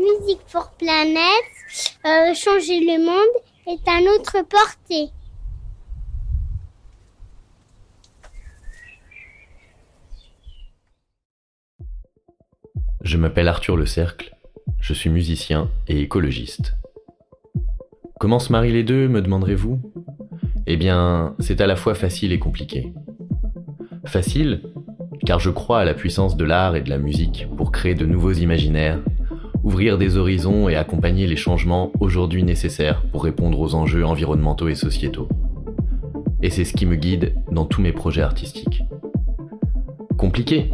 Music 0.00 0.38
for 0.46 0.72
Planet, 0.78 1.44
euh, 2.06 2.32
changer 2.34 2.80
le 2.80 3.04
monde 3.04 3.42
est 3.66 3.86
à 3.86 4.00
notre 4.00 4.48
portée. 4.48 5.10
Je 13.02 13.18
m'appelle 13.18 13.46
Arthur 13.48 13.76
Le 13.76 13.84
Cercle, 13.84 14.34
je 14.80 14.94
suis 14.94 15.10
musicien 15.10 15.70
et 15.86 16.00
écologiste. 16.00 16.76
Comment 18.18 18.38
se 18.38 18.52
marient 18.52 18.72
les 18.72 18.84
deux, 18.84 19.06
me 19.06 19.20
demanderez-vous? 19.20 19.80
Eh 20.66 20.78
bien, 20.78 21.34
c'est 21.40 21.60
à 21.60 21.66
la 21.66 21.76
fois 21.76 21.94
facile 21.94 22.32
et 22.32 22.38
compliqué. 22.38 22.94
Facile, 24.06 24.62
car 25.26 25.40
je 25.40 25.50
crois 25.50 25.80
à 25.80 25.84
la 25.84 25.94
puissance 25.94 26.38
de 26.38 26.44
l'art 26.44 26.74
et 26.74 26.80
de 26.80 26.88
la 26.88 26.98
musique 26.98 27.46
pour 27.58 27.70
créer 27.70 27.94
de 27.94 28.06
nouveaux 28.06 28.32
imaginaires, 28.32 29.00
ouvrir 29.62 29.98
des 29.98 30.16
horizons 30.16 30.68
et 30.68 30.76
accompagner 30.76 31.26
les 31.26 31.36
changements 31.36 31.92
aujourd'hui 32.00 32.42
nécessaires 32.42 33.02
pour 33.12 33.24
répondre 33.24 33.60
aux 33.60 33.74
enjeux 33.74 34.04
environnementaux 34.04 34.68
et 34.68 34.74
sociétaux. 34.74 35.28
Et 36.42 36.50
c'est 36.50 36.64
ce 36.64 36.72
qui 36.72 36.86
me 36.86 36.96
guide 36.96 37.34
dans 37.50 37.66
tous 37.66 37.82
mes 37.82 37.92
projets 37.92 38.22
artistiques. 38.22 38.82
Compliqué, 40.16 40.70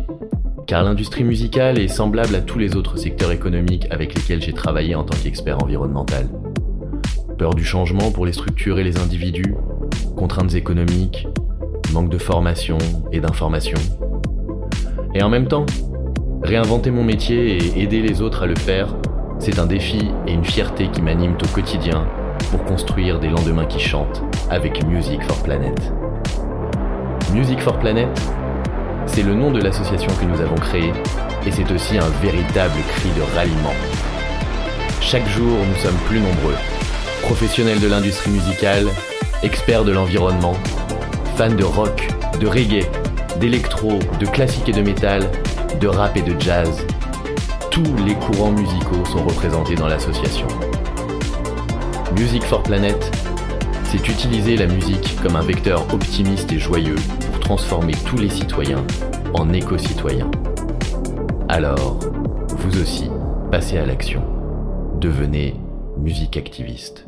car 0.66 0.84
l'industrie 0.84 1.24
musicale 1.24 1.78
est 1.78 1.88
semblable 1.88 2.34
à 2.34 2.40
tous 2.40 2.58
les 2.58 2.76
autres 2.76 2.96
secteurs 2.96 3.32
économiques 3.32 3.86
avec 3.90 4.14
lesquels 4.14 4.42
j'ai 4.42 4.52
travaillé 4.52 4.94
en 4.94 5.04
tant 5.04 5.16
qu'expert 5.16 5.62
environnemental. 5.62 6.28
Peur 7.38 7.54
du 7.54 7.64
changement 7.64 8.10
pour 8.10 8.26
les 8.26 8.32
structures 8.32 8.78
et 8.78 8.84
les 8.84 8.98
individus, 8.98 9.54
contraintes 10.16 10.54
économiques, 10.54 11.28
manque 11.92 12.10
de 12.10 12.18
formation 12.18 12.78
et 13.12 13.20
d'information. 13.20 13.78
Et 15.14 15.22
en 15.22 15.28
même 15.28 15.48
temps, 15.48 15.66
réinventer 16.46 16.92
mon 16.92 17.02
métier 17.02 17.56
et 17.56 17.82
aider 17.82 18.00
les 18.00 18.22
autres 18.22 18.44
à 18.44 18.46
le 18.46 18.54
faire, 18.54 18.94
c'est 19.40 19.58
un 19.58 19.66
défi 19.66 20.10
et 20.28 20.32
une 20.32 20.44
fierté 20.44 20.88
qui 20.88 21.02
m'animent 21.02 21.36
au 21.42 21.48
quotidien 21.48 22.06
pour 22.50 22.64
construire 22.64 23.18
des 23.18 23.28
lendemains 23.28 23.66
qui 23.66 23.80
chantent 23.80 24.22
avec 24.48 24.86
Music 24.86 25.20
for 25.24 25.42
Planet. 25.42 25.76
Music 27.34 27.60
for 27.60 27.76
Planet, 27.80 28.08
c'est 29.06 29.24
le 29.24 29.34
nom 29.34 29.50
de 29.50 29.60
l'association 29.60 30.12
que 30.20 30.24
nous 30.24 30.40
avons 30.40 30.54
créée 30.54 30.92
et 31.44 31.50
c'est 31.50 31.68
aussi 31.72 31.98
un 31.98 32.08
véritable 32.22 32.78
cri 32.94 33.08
de 33.16 33.22
ralliement. 33.34 33.74
Chaque 35.00 35.26
jour, 35.28 35.58
nous 35.68 35.80
sommes 35.80 35.98
plus 36.06 36.20
nombreux. 36.20 36.54
Professionnels 37.22 37.80
de 37.80 37.88
l'industrie 37.88 38.30
musicale, 38.30 38.86
experts 39.42 39.84
de 39.84 39.90
l'environnement, 39.90 40.54
fans 41.36 41.54
de 41.54 41.64
rock, 41.64 42.08
de 42.40 42.46
reggae, 42.46 42.86
d'électro, 43.40 43.98
de 44.20 44.26
classique 44.26 44.68
et 44.68 44.72
de 44.72 44.82
métal, 44.82 45.28
de 45.80 45.88
rap 45.88 46.16
et 46.16 46.22
de 46.22 46.38
jazz. 46.40 46.86
Tous 47.70 47.96
les 48.06 48.14
courants 48.14 48.52
musicaux 48.52 49.04
sont 49.04 49.24
représentés 49.24 49.74
dans 49.74 49.88
l'association. 49.88 50.46
Music 52.18 52.42
for 52.44 52.62
Planet, 52.62 53.10
c'est 53.84 54.08
utiliser 54.08 54.56
la 54.56 54.66
musique 54.66 55.16
comme 55.22 55.36
un 55.36 55.42
vecteur 55.42 55.82
optimiste 55.92 56.52
et 56.52 56.58
joyeux 56.58 56.96
transformer 57.46 57.92
tous 58.04 58.16
les 58.16 58.28
citoyens 58.28 58.84
en 59.32 59.52
éco-citoyens. 59.52 60.30
Alors, 61.48 62.00
vous 62.48 62.80
aussi, 62.80 63.08
passez 63.52 63.78
à 63.78 63.86
l'action. 63.86 64.20
Devenez 65.00 65.54
musique 65.96 66.36
activiste. 66.36 67.06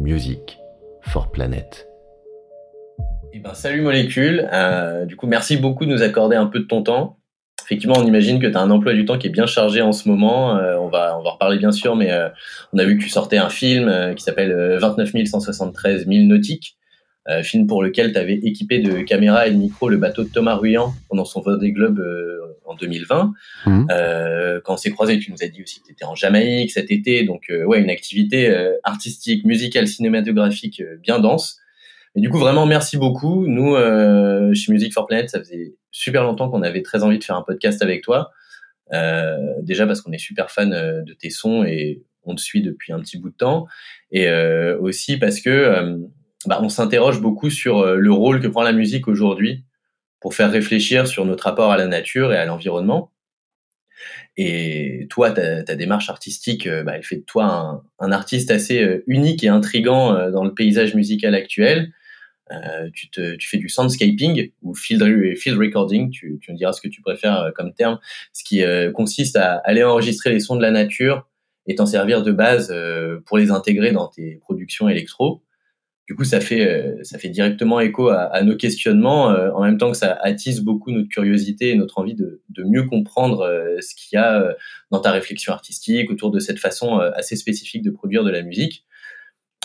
Music 0.00 0.58
for 1.02 1.30
Planet. 1.30 1.88
Eh 3.32 3.38
ben, 3.38 3.54
salut 3.54 3.80
Molécule. 3.80 4.48
Euh, 4.52 5.04
du 5.04 5.14
coup, 5.14 5.28
merci 5.28 5.56
beaucoup 5.56 5.84
de 5.86 5.90
nous 5.90 6.02
accorder 6.02 6.34
un 6.34 6.46
peu 6.46 6.58
de 6.58 6.64
ton 6.64 6.82
temps. 6.82 7.18
Effectivement, 7.62 7.94
on 7.96 8.06
imagine 8.06 8.40
que 8.40 8.46
tu 8.46 8.56
as 8.56 8.60
un 8.60 8.70
emploi 8.70 8.92
du 8.92 9.06
temps 9.06 9.16
qui 9.16 9.28
est 9.28 9.30
bien 9.30 9.46
chargé 9.46 9.80
en 9.80 9.92
ce 9.92 10.08
moment. 10.08 10.56
Euh, 10.56 10.76
on, 10.78 10.88
va, 10.88 11.18
on 11.18 11.22
va 11.22 11.30
reparler 11.30 11.58
bien 11.58 11.72
sûr, 11.72 11.96
mais 11.96 12.12
euh, 12.12 12.28
on 12.72 12.78
a 12.78 12.84
vu 12.84 12.98
que 12.98 13.02
tu 13.02 13.08
sortais 13.08 13.38
un 13.38 13.48
film 13.48 14.14
qui 14.14 14.22
s'appelle 14.22 14.76
29 14.78 15.10
173 15.26 16.06
000 16.06 16.24
nautiques. 16.24 16.76
Euh, 17.26 17.42
film 17.42 17.66
pour 17.66 17.82
lequel 17.82 18.12
tu 18.12 18.18
avais 18.18 18.34
équipé 18.34 18.80
de 18.80 19.00
caméras 19.00 19.48
et 19.48 19.50
de 19.50 19.56
micros 19.56 19.88
le 19.88 19.96
bateau 19.96 20.24
de 20.24 20.28
Thomas 20.28 20.56
Ruyant 20.56 20.92
pendant 21.08 21.24
son 21.24 21.40
Vendée 21.40 21.72
Globe 21.72 21.98
euh, 21.98 22.58
en 22.66 22.74
2020. 22.74 23.32
Mmh. 23.64 23.86
Euh, 23.90 24.60
quand 24.62 24.74
on 24.74 24.76
s'est 24.76 24.90
croisés, 24.90 25.18
tu 25.18 25.30
nous 25.30 25.42
as 25.42 25.48
dit 25.48 25.62
aussi 25.62 25.80
que 25.80 25.86
tu 25.86 25.92
étais 25.92 26.04
en 26.04 26.14
Jamaïque 26.14 26.70
cet 26.70 26.90
été, 26.90 27.24
donc 27.24 27.44
euh, 27.48 27.64
ouais, 27.64 27.80
une 27.80 27.88
activité 27.88 28.54
artistique, 28.82 29.44
musicale, 29.46 29.88
cinématographique 29.88 30.82
bien 31.02 31.18
dense. 31.18 31.60
Et 32.16 32.20
du 32.20 32.30
coup, 32.30 32.38
vraiment, 32.38 32.66
merci 32.66 32.96
beaucoup. 32.96 33.46
Nous, 33.46 33.74
chez 34.54 34.72
Music 34.72 34.92
for 34.92 35.06
Planet, 35.06 35.28
ça 35.28 35.40
faisait 35.40 35.74
super 35.90 36.22
longtemps 36.22 36.48
qu'on 36.48 36.62
avait 36.62 36.82
très 36.82 37.02
envie 37.02 37.18
de 37.18 37.24
faire 37.24 37.36
un 37.36 37.42
podcast 37.42 37.82
avec 37.82 38.02
toi. 38.02 38.30
déjà 39.62 39.86
parce 39.86 40.00
qu'on 40.00 40.12
est 40.12 40.18
super 40.18 40.50
fan 40.50 40.70
de 40.70 41.12
tes 41.12 41.30
sons 41.30 41.64
et 41.64 42.02
on 42.22 42.34
te 42.34 42.40
suit 42.40 42.62
depuis 42.62 42.92
un 42.92 43.00
petit 43.00 43.18
bout 43.18 43.30
de 43.30 43.36
temps. 43.36 43.66
Et 44.12 44.30
aussi 44.78 45.16
parce 45.16 45.40
que 45.40 45.98
bah, 46.46 46.60
on 46.62 46.68
s'interroge 46.68 47.20
beaucoup 47.20 47.50
sur 47.50 47.78
euh, 47.78 47.96
le 47.96 48.12
rôle 48.12 48.40
que 48.40 48.48
prend 48.48 48.62
la 48.62 48.72
musique 48.72 49.08
aujourd'hui 49.08 49.64
pour 50.20 50.34
faire 50.34 50.50
réfléchir 50.50 51.06
sur 51.06 51.24
notre 51.24 51.44
rapport 51.44 51.72
à 51.72 51.76
la 51.76 51.86
nature 51.86 52.32
et 52.32 52.36
à 52.36 52.44
l'environnement. 52.44 53.12
Et 54.36 55.06
toi, 55.10 55.30
ta, 55.30 55.62
démarche 55.74 56.10
artistique, 56.10 56.66
euh, 56.66 56.82
bah, 56.82 56.96
elle 56.96 57.02
fait 57.02 57.16
de 57.16 57.22
toi 57.24 57.82
un, 57.98 58.12
artiste 58.12 58.50
assez 58.50 58.82
euh, 58.82 59.04
unique 59.06 59.44
et 59.44 59.48
intrigant 59.48 60.30
dans 60.30 60.44
le 60.44 60.52
paysage 60.52 60.94
musical 60.94 61.34
actuel. 61.34 61.92
Tu, 62.92 63.10
te, 63.10 63.36
tu 63.36 63.48
fais 63.48 63.56
du 63.56 63.68
soundscaping 63.68 64.50
ou 64.62 64.74
field, 64.74 65.02
recording, 65.02 66.10
tu, 66.10 66.38
tu 66.40 66.52
me 66.52 66.56
diras 66.56 66.72
ce 66.72 66.80
que 66.80 66.88
tu 66.88 67.00
préfères 67.00 67.52
comme 67.54 67.72
terme, 67.72 67.98
ce 68.32 68.44
qui 68.44 68.62
consiste 68.92 69.36
à 69.36 69.56
aller 69.64 69.82
enregistrer 69.82 70.30
les 70.30 70.40
sons 70.40 70.56
de 70.56 70.62
la 70.62 70.70
nature 70.70 71.28
et 71.66 71.74
t'en 71.74 71.86
servir 71.86 72.22
de 72.22 72.32
base 72.32 72.74
pour 73.24 73.38
les 73.38 73.50
intégrer 73.50 73.92
dans 73.92 74.08
tes 74.08 74.36
productions 74.42 74.88
électro 74.88 75.42
du 76.06 76.14
coup, 76.14 76.24
ça 76.24 76.40
fait, 76.40 76.66
euh, 76.66 77.02
ça 77.02 77.18
fait 77.18 77.30
directement 77.30 77.80
écho 77.80 78.10
à, 78.10 78.42
nos 78.42 78.56
questionnements, 78.56 79.30
euh, 79.30 79.50
en 79.52 79.62
même 79.62 79.78
temps 79.78 79.90
que 79.90 79.96
ça 79.96 80.12
attise 80.20 80.60
beaucoup 80.60 80.90
notre 80.90 81.08
curiosité 81.08 81.70
et 81.70 81.76
notre 81.76 81.98
envie 81.98 82.14
de, 82.14 82.42
mieux 82.58 82.84
comprendre 82.84 83.40
euh, 83.40 83.80
ce 83.80 83.94
qu'il 83.94 84.16
y 84.16 84.20
a 84.20 84.54
dans 84.90 85.00
ta 85.00 85.12
réflexion 85.12 85.52
artistique 85.52 86.10
autour 86.10 86.30
de 86.30 86.40
cette 86.40 86.58
façon 86.58 86.98
assez 86.98 87.36
spécifique 87.36 87.82
de 87.82 87.90
produire 87.90 88.22
de 88.22 88.30
la 88.30 88.42
musique. 88.42 88.84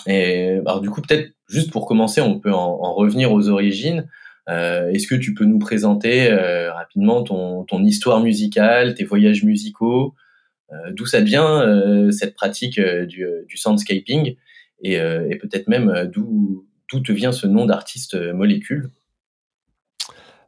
Et 0.08 0.60
alors 0.66 0.82
du 0.82 0.90
coup, 0.90 1.02
peut-être 1.02 1.32
juste 1.48 1.72
pour 1.72 1.86
commencer, 1.86 2.22
on 2.22 2.40
peut 2.40 2.54
en, 2.54 2.94
revenir 2.94 3.32
aux 3.32 3.50
origines. 3.50 4.08
Est-ce 4.48 5.06
que 5.06 5.14
tu 5.14 5.36
peux 5.36 5.46
nous 5.46 5.60
présenter 5.60 6.28
rapidement 6.70 7.24
ton, 7.24 7.84
histoire 7.84 8.20
musicale, 8.20 8.96
tes 8.96 9.04
voyages 9.04 9.44
musicaux, 9.44 10.16
d'où 10.92 11.06
ça 11.06 11.22
vient 11.22 12.10
cette 12.12 12.34
pratique 12.34 12.80
du, 12.80 13.56
soundscaping 13.56 14.36
euh, 14.86 15.28
et, 15.30 15.38
peut-être 15.38 15.68
même 15.68 15.90
euh, 15.90 16.06
d'où 16.06 16.66
te 16.88 17.12
vient 17.12 17.32
ce 17.32 17.48
nom 17.48 17.66
d'artiste 17.66 18.16
euh, 18.16 18.34
molécule? 18.34 18.90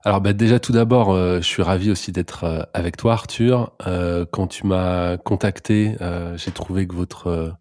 Alors 0.04 0.20
bah, 0.22 0.34
déjà 0.34 0.60
tout 0.60 0.72
d'abord, 0.72 1.16
je 1.16 1.46
suis 1.46 1.62
ravi 1.62 1.92
aussi 1.92 2.12
d'être 2.12 2.68
avec 2.74 2.98
toi 2.98 3.14
Arthur. 3.14 3.72
quand 4.32 4.48
tu 4.48 4.66
m'as 4.66 5.18
contacté, 5.18 5.96
j'ai 6.38 6.50
trouvé 6.50 6.88
que 6.88 6.96
votre 6.96 7.54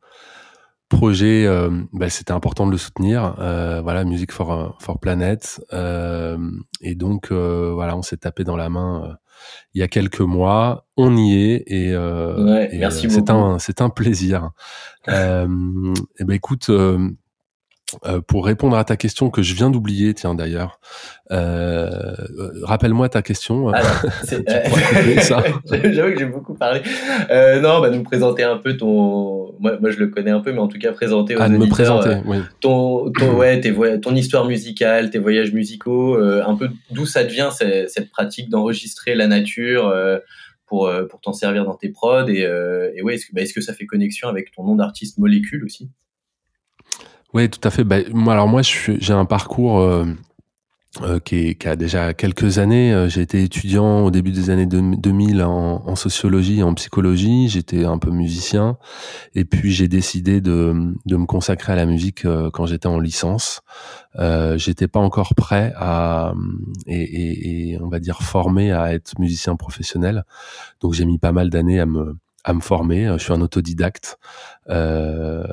projet, 0.91 1.47
bah, 1.93 2.11
c'était 2.11 2.33
important 2.33 2.67
de 2.67 2.73
le 2.73 2.77
soutenir. 2.77 3.35
voilà, 3.39 4.05
Music 4.05 4.33
for 4.33 4.77
for 4.81 4.99
Planet. 5.01 5.61
et 5.73 6.95
donc 6.95 7.33
voilà, 7.33 7.97
on 7.97 8.03
s'est 8.03 8.19
tapé 8.19 8.45
dans 8.45 8.57
la 8.57 8.69
main 8.69 9.17
il 9.75 9.81
y 9.81 9.83
a 9.83 9.89
quelques 9.89 10.21
mois. 10.21 10.87
On 10.97 11.17
y 11.17 11.35
est 11.35 11.65
et, 11.67 11.93
euh, 11.93 12.69
merci 12.73 13.07
euh, 13.07 13.11
c'est 13.11 13.31
un 13.31 13.59
c'est 13.59 13.81
un 13.81 13.91
plaisir. 13.91 14.51
euh, 15.09 15.47
et 15.95 16.01
eh 16.21 16.25
ben 16.25 16.35
écoute. 16.35 16.71
Euh, 17.95 18.11
euh, 18.11 18.21
pour 18.21 18.45
répondre 18.45 18.77
à 18.77 18.85
ta 18.85 18.97
question 18.97 19.31
que 19.31 19.43
je 19.43 19.55
viens 19.55 19.71
d'oublier, 19.71 20.15
tiens 20.15 20.35
d'ailleurs, 20.35 20.81
euh, 21.31 21.91
rappelle-moi 22.63 23.09
ta 23.09 23.23
question. 23.23 23.69
Alors, 23.69 23.91
J'avoue 24.29 26.13
que 26.13 26.19
j'ai 26.19 26.27
beaucoup 26.27 26.55
parlé. 26.55 26.81
non, 27.31 27.81
bah 27.81 27.91
nous 27.91 28.03
présenter 28.03 28.43
un 28.43 28.57
peu 28.57 28.77
ton. 28.77 29.55
Moi, 29.61 29.79
moi, 29.81 29.91
je 29.91 29.99
le 29.99 30.09
connais 30.09 30.31
un 30.31 30.41
peu, 30.41 30.53
mais 30.53 30.59
en 30.59 30.69
tout 30.69 30.79
cas 30.79 30.93
présenter 30.93 31.37
aux 31.37 31.41
ah, 31.41 31.49
me 31.49 31.67
présenter, 31.67 32.17
oui. 32.27 32.39
ton, 32.61 33.11
ton, 33.13 33.37
ouais, 33.37 33.61
tes 33.61 33.75
ton 34.01 34.15
histoire 34.15 34.47
musicale, 34.47 35.11
tes 35.11 35.19
voyages 35.19 35.53
musicaux, 35.53 36.19
un 36.19 36.57
peu 36.57 36.71
d'où 36.91 37.07
ça 37.07 37.25
devient 37.25 37.51
cette, 37.53 37.91
cette 37.91 38.11
pratique 38.11 38.49
d'enregistrer 38.49 39.15
la 39.15 39.27
nature 39.27 39.93
pour 40.67 40.91
pour 41.11 41.21
t'en 41.21 41.33
servir 41.33 41.65
dans 41.65 41.75
tes 41.75 41.91
prods 41.91 42.29
et, 42.29 42.41
et 42.95 43.03
ouais, 43.03 43.15
est-ce 43.15 43.27
que, 43.27 43.33
bah, 43.35 43.43
est-ce 43.43 43.55
que 43.55 43.61
ça 43.61 43.75
fait 43.75 43.87
connexion 43.87 44.29
avec 44.29 44.51
ton 44.53 44.65
nom 44.65 44.77
d'artiste 44.77 45.19
molécule 45.19 45.65
aussi? 45.65 45.91
Oui, 47.35 47.49
tout 47.49 47.61
à 47.63 47.71
fait. 47.71 47.85
Bah, 47.85 47.99
moi, 48.13 48.33
alors 48.33 48.49
moi, 48.49 48.63
j'ai 48.63 49.13
un 49.13 49.25
parcours 49.25 49.79
euh, 49.81 50.05
euh, 51.03 51.21
qui, 51.21 51.55
qui, 51.55 51.69
a 51.69 51.77
déjà 51.77 52.13
quelques 52.13 52.59
années. 52.59 52.93
Euh, 52.93 53.09
j'ai 53.09 53.21
été 53.21 53.43
étudiant 53.45 54.01
au 54.01 54.11
début 54.11 54.33
des 54.33 54.51
années 54.51 54.67
2000 54.67 55.43
en, 55.45 55.87
en 55.87 55.97
sociologie 55.97 56.59
et 56.59 56.63
en 56.65 56.75
psychologie. 56.75 57.49
J'étais 57.49 57.85
un 57.85 57.99
peu 57.99 58.11
musicien. 58.11 58.79
Et 59.37 59.45
puis, 59.45 59.71
j'ai 59.71 59.87
décidé 59.87 60.41
de, 60.41 60.95
de, 61.07 61.17
me 61.17 61.27
consacrer 61.27 61.73
à 61.73 61.77
la 61.77 61.87
musique 61.87 62.27
quand 62.53 62.67
j'étais 62.67 62.89
en 62.89 62.99
licence. 62.99 63.63
Euh, 64.17 64.59
j'étais 64.59 64.89
pas 64.89 65.01
encore 65.01 65.37
prêt 65.37 65.73
à 65.77 66.35
et, 66.87 67.01
et, 67.01 67.71
et, 67.71 67.81
on 67.81 67.89
va 67.89 68.01
dire 68.01 68.23
formé 68.23 68.73
à 68.73 68.93
être 68.93 69.19
musicien 69.21 69.55
professionnel. 69.55 70.25
Donc, 70.81 70.95
j'ai 70.95 71.05
mis 71.05 71.19
pas 71.19 71.31
mal 71.31 71.49
d'années 71.51 71.79
à 71.79 71.87
me 71.87 72.17
à 72.45 72.53
me 72.55 72.61
former. 72.61 73.07
Je 73.19 73.23
suis 73.23 73.33
un 73.33 73.41
autodidacte. 73.41 74.19
Euh, 74.69 75.45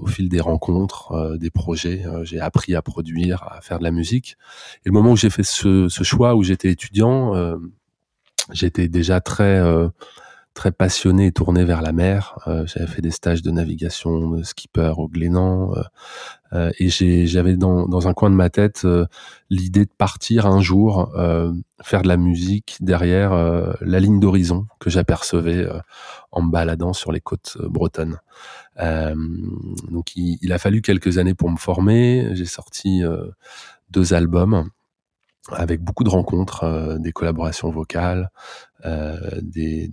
au 0.00 0.06
fil 0.06 0.28
des 0.28 0.40
rencontres, 0.40 1.36
des 1.38 1.50
projets, 1.50 2.04
j'ai 2.22 2.40
appris 2.40 2.74
à 2.74 2.82
produire, 2.82 3.42
à 3.50 3.60
faire 3.60 3.78
de 3.78 3.84
la 3.84 3.90
musique. 3.90 4.36
Et 4.84 4.88
le 4.88 4.92
moment 4.92 5.12
où 5.12 5.16
j'ai 5.16 5.30
fait 5.30 5.42
ce, 5.42 5.88
ce, 5.88 6.02
choix, 6.04 6.34
où 6.34 6.42
j'étais 6.42 6.70
étudiant, 6.70 7.34
j'étais 8.52 8.88
déjà 8.88 9.20
très 9.20 9.60
très 10.54 10.72
passionné 10.72 11.26
et 11.26 11.32
tourné 11.32 11.64
vers 11.64 11.82
la 11.82 11.92
mer. 11.92 12.38
Euh, 12.46 12.66
j'avais 12.66 12.86
fait 12.86 13.02
des 13.02 13.10
stages 13.10 13.42
de 13.42 13.50
navigation, 13.50 14.30
de 14.30 14.42
skipper 14.42 14.94
au 14.98 15.08
Glénan, 15.08 15.72
euh, 15.74 15.82
euh 16.52 16.70
et 16.78 16.88
j'avais 17.26 17.56
dans, 17.56 18.08
un 18.08 18.12
coin 18.14 18.30
de 18.30 18.34
ma 18.34 18.50
tête 18.50 18.86
l'idée 19.48 19.84
de 19.84 19.92
partir 19.96 20.46
un 20.46 20.60
jour 20.60 21.10
faire 21.82 22.02
de 22.02 22.08
la 22.08 22.16
musique 22.16 22.76
derrière 22.80 23.32
la 23.80 24.00
ligne 24.00 24.20
d'horizon 24.20 24.66
que 24.78 24.90
j'apercevais 24.90 25.66
en 26.30 26.42
me 26.42 26.50
baladant 26.50 26.92
sur 26.92 27.10
les 27.10 27.20
côtes 27.20 27.56
bretonnes. 27.62 28.18
donc 28.76 30.14
il, 30.16 30.52
a 30.52 30.58
fallu 30.58 30.82
quelques 30.82 31.16
années 31.16 31.34
pour 31.34 31.50
me 31.50 31.56
former. 31.56 32.28
J'ai 32.34 32.44
sorti 32.44 33.02
deux 33.90 34.12
albums 34.12 34.68
avec 35.50 35.82
beaucoup 35.82 36.04
de 36.04 36.08
rencontres, 36.08 36.98
des 37.00 37.12
collaborations 37.12 37.70
vocales, 37.70 38.30
euh, 38.84 39.16
des, 39.40 39.90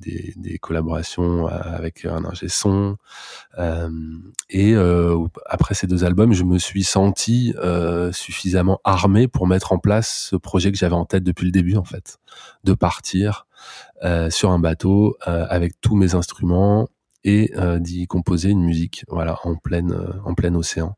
collaborations 0.61 1.47
avec 1.47 2.05
un 2.05 2.25
ingé 2.25 2.49
son. 2.49 2.97
Euh, 3.57 3.89
et 4.49 4.73
euh, 4.73 5.27
après 5.45 5.75
ces 5.75 5.85
deux 5.85 6.03
albums, 6.03 6.33
je 6.33 6.43
me 6.43 6.57
suis 6.57 6.83
senti 6.83 7.53
suffisamment 8.11 8.79
armé 8.83 9.27
pour 9.27 9.47
mettre 9.47 9.71
en 9.71 9.77
place 9.77 10.27
ce 10.31 10.35
projet 10.35 10.71
que 10.71 10.77
j'avais 10.77 10.95
en 10.95 11.05
tête 11.05 11.23
depuis 11.23 11.45
le 11.45 11.51
début, 11.51 11.75
en 11.75 11.83
fait, 11.83 12.19
de 12.63 12.73
partir 12.73 13.47
sur 14.29 14.51
un 14.51 14.59
bateau 14.59 15.17
avec 15.25 15.79
tous 15.81 15.95
mes 15.95 16.15
instruments 16.15 16.87
et 17.23 17.51
d'y 17.79 18.07
composer 18.07 18.49
une 18.49 18.63
musique 18.63 19.03
voilà 19.09 19.37
en 19.43 19.55
pleine 19.55 19.93
en 20.23 20.33
plein 20.33 20.55
océan 20.55 20.95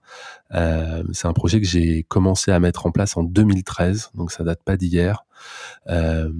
euh, 0.54 1.04
c'est 1.14 1.28
un 1.28 1.34
projet 1.34 1.60
que 1.60 1.68
j'ai 1.68 2.04
commencé 2.04 2.52
à 2.52 2.60
mettre 2.60 2.86
en 2.86 2.92
place 2.92 3.18
en 3.18 3.24
2013 3.24 4.12
donc 4.14 4.32
ça 4.32 4.44
date 4.44 4.64
pas 4.64 4.78
d'hier 4.78 5.26
euh, 5.90 6.32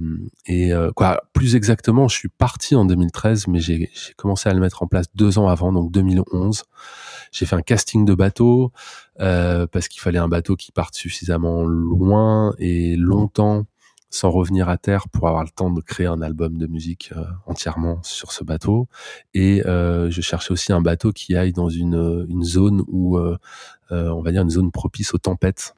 et 0.46 0.72
euh, 0.72 0.90
quoi, 0.92 1.22
plus 1.32 1.56
exactement, 1.56 2.08
je 2.08 2.16
suis 2.16 2.28
parti 2.28 2.74
en 2.74 2.84
2013, 2.84 3.48
mais 3.48 3.60
j'ai 3.60 3.90
commencé 4.16 4.48
à 4.48 4.54
le 4.54 4.60
mettre 4.60 4.82
en 4.82 4.86
place 4.86 5.06
deux 5.14 5.38
ans 5.38 5.48
avant, 5.48 5.72
donc 5.72 5.90
2011. 5.92 6.64
J'ai 7.32 7.46
fait 7.46 7.56
un 7.56 7.62
casting 7.62 8.04
de 8.04 8.14
bateau 8.14 8.72
euh, 9.20 9.66
parce 9.66 9.88
qu'il 9.88 10.00
fallait 10.00 10.18
un 10.18 10.28
bateau 10.28 10.56
qui 10.56 10.72
parte 10.72 10.94
suffisamment 10.94 11.64
loin 11.64 12.54
et 12.58 12.96
longtemps 12.96 13.64
sans 14.12 14.30
revenir 14.30 14.68
à 14.68 14.78
terre 14.78 15.08
pour 15.08 15.26
avoir 15.26 15.42
le 15.42 15.50
temps 15.50 15.70
de 15.70 15.80
créer 15.80 16.06
un 16.06 16.22
album 16.22 16.56
de 16.58 16.68
musique 16.68 17.12
euh, 17.16 17.24
entièrement 17.46 18.00
sur 18.04 18.30
ce 18.30 18.44
bateau. 18.44 18.86
Et 19.34 19.66
euh, 19.66 20.08
je 20.10 20.20
cherchais 20.20 20.52
aussi 20.52 20.72
un 20.72 20.80
bateau 20.80 21.10
qui 21.10 21.34
aille 21.34 21.52
dans 21.52 21.68
une, 21.68 22.26
une 22.28 22.44
zone 22.44 22.84
où, 22.86 23.18
euh, 23.18 23.36
on 23.90 24.22
va 24.22 24.30
dire, 24.30 24.42
une 24.42 24.50
zone 24.50 24.70
propice 24.70 25.12
aux 25.14 25.18
tempêtes 25.18 25.74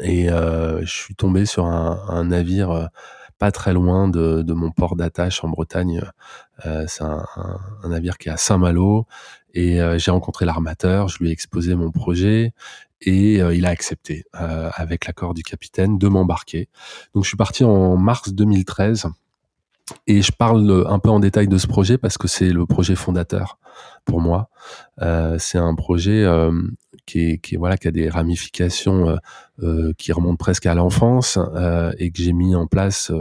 et 0.00 0.30
euh, 0.30 0.80
je 0.80 0.92
suis 0.92 1.14
tombé 1.14 1.46
sur 1.46 1.66
un, 1.66 2.24
navire 2.24 2.70
euh, 2.70 2.86
pas 3.38 3.50
très 3.50 3.72
loin 3.72 4.08
de, 4.08 4.44
mon 4.52 4.70
port 4.70 4.96
d'attache 4.96 5.44
en 5.44 5.48
Bretagne. 5.48 6.02
Euh, 6.64 6.84
c'est 6.88 7.04
un, 7.04 7.24
navire 7.84 8.18
qui 8.18 8.28
est 8.28 8.32
à 8.32 8.36
Saint-Malo. 8.36 9.06
Et 9.56 9.80
euh, 9.80 9.98
j'ai 9.98 10.10
rencontré 10.10 10.44
l'armateur, 10.44 11.08
je 11.08 11.18
lui 11.18 11.30
ai 11.30 11.32
exposé 11.32 11.74
mon 11.74 11.90
projet 11.90 12.52
et 13.00 13.40
euh, 13.40 13.54
il 13.54 13.64
a 13.64 13.70
accepté, 13.70 14.24
avec 14.32 15.06
l'accord 15.06 15.32
du 15.32 15.42
capitaine, 15.42 15.96
de 15.96 16.08
m'embarquer. 16.08 16.68
Donc 17.14 17.24
je 17.24 17.28
suis 17.28 17.38
parti 17.38 17.64
en 17.64 17.96
mars 17.96 18.34
2013 18.34 19.06
et 20.06 20.20
je 20.20 20.32
parle 20.32 20.84
un 20.88 20.98
peu 20.98 21.10
en 21.10 21.20
détail 21.20 21.48
de 21.48 21.58
ce 21.58 21.66
projet 21.66 21.96
parce 21.96 22.18
que 22.18 22.28
c'est 22.28 22.50
le 22.50 22.66
projet 22.66 22.96
fondateur 22.96 23.58
pour 24.04 24.20
moi. 24.20 24.50
Euh, 25.00 25.36
c'est 25.38 25.58
un 25.58 25.74
projet 25.74 26.24
euh, 26.24 26.52
qui, 27.06 27.40
a 27.60 27.90
des 27.90 28.08
ramifications 28.08 29.08
euh, 29.10 29.16
euh 29.62 29.92
qui 29.96 30.12
remontent 30.12 30.36
presque 30.36 30.66
à 30.66 30.74
l'enfance 30.74 31.38
euh, 31.38 31.92
et 31.98 32.10
que 32.10 32.22
j'ai 32.22 32.32
mis 32.32 32.54
en 32.54 32.66
place 32.66 33.12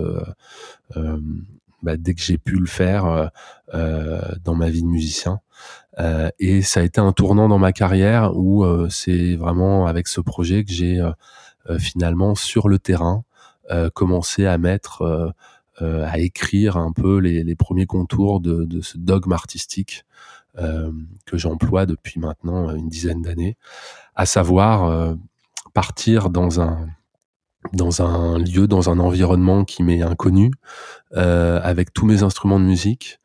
bah, 1.85 1.97
dès 1.97 2.13
que 2.13 2.21
j'ai 2.21 2.37
pu 2.37 2.55
le 2.57 2.65
faire 2.65 3.31
dans 3.71 4.55
ma 4.55 4.69
vie 4.69 4.81
de 4.81 4.87
musicien. 4.87 5.39
et 6.39 6.61
ça 6.61 6.81
a 6.81 6.83
été 6.83 6.99
un 6.99 7.11
tournant 7.11 7.47
dans 7.47 7.57
ma 7.57 7.71
carrière 7.71 8.35
où 8.35 8.65
c'est 8.89 9.35
vraiment 9.35 9.87
avec 9.87 10.07
ce 10.07 10.21
projet 10.21 10.63
que 10.63 10.71
j'ai 10.71 11.01
finalement 11.79 12.35
sur 12.35 12.67
le 12.67 12.79
terrain 12.79 13.23
commencé 13.93 14.45
à 14.45 14.57
mettre 14.57 15.33
euh, 15.81 16.05
à 16.05 16.19
écrire 16.19 16.77
un 16.77 16.93
peu 16.93 17.17
les, 17.17 17.43
les 17.43 17.55
premiers 17.55 17.85
contours 17.85 18.39
de, 18.39 18.63
de, 18.63 18.79
ce 18.79 18.97
dogme 18.97 19.33
artistique 19.33 20.05
euh, 20.57 20.89
que 21.25 21.37
j'emploie 21.37 21.85
depuis 21.85 22.17
maintenant 22.17 22.73
une 22.73 22.87
dizaine 22.87 23.21
d'années, 23.21 23.57
à 24.15 24.25
savoir 24.25 24.85
euh, 24.85 25.15
partir 25.73 26.29
dans 26.29 26.61
un 26.61 26.87
dans 27.73 28.01
un 28.01 28.37
lieu, 28.37 28.67
dans 28.67 28.89
un 28.89 28.99
environnement 28.99 29.65
qui 29.65 29.83
m'est 29.83 30.01
inconnu, 30.01 30.51
euh, 31.15 31.59
avec 31.63 31.93
tous 31.93 32.05
mes 32.05 32.23
instruments 32.23 32.59
de 32.59 32.65
musique, 32.65 33.19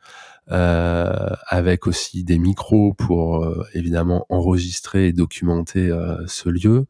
euh, 0.50 1.28
avec 1.46 1.86
aussi 1.86 2.24
des 2.24 2.38
micros 2.38 2.94
pour 2.94 3.44
euh, 3.44 3.64
évidemment 3.74 4.26
enregistrer 4.28 5.06
et 5.06 5.12
documenter 5.12 5.88
euh, 5.88 6.16
ce 6.26 6.48
lieu. 6.48 6.86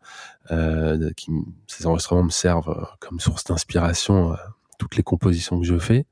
Qui, 1.17 1.31
ces 1.69 1.87
enregistrements 1.87 2.25
me 2.25 2.31
servent 2.31 2.89
comme 2.99 3.21
source 3.21 3.45
d'inspiration 3.45 4.35
toutes 4.81 4.97
les 4.97 5.05
compositions 5.05 5.61
que 5.61 5.67
je 5.67 5.79
fais. 5.79 6.07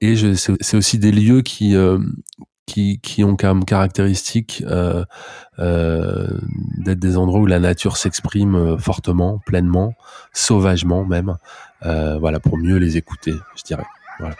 Et 0.00 0.16
c'est 0.16 0.76
aussi 0.76 0.98
des 0.98 1.12
lieux 1.12 1.42
qui, 1.42 1.76
euh, 1.76 1.98
qui, 2.68 3.00
qui, 3.00 3.24
ont 3.24 3.34
comme 3.34 3.64
caractéristique 3.64 4.62
euh, 4.66 5.04
euh, 5.58 6.28
d'être 6.76 6.98
des 6.98 7.16
endroits 7.16 7.40
où 7.40 7.46
la 7.46 7.58
nature 7.58 7.96
s'exprime 7.96 8.54
euh, 8.54 8.78
fortement, 8.78 9.40
pleinement, 9.46 9.94
sauvagement 10.32 11.04
même. 11.04 11.36
Euh, 11.86 12.18
voilà, 12.18 12.38
pour 12.38 12.58
mieux 12.58 12.76
les 12.76 12.96
écouter, 12.96 13.32
je 13.56 13.62
dirais. 13.64 13.86
Voilà. 14.20 14.36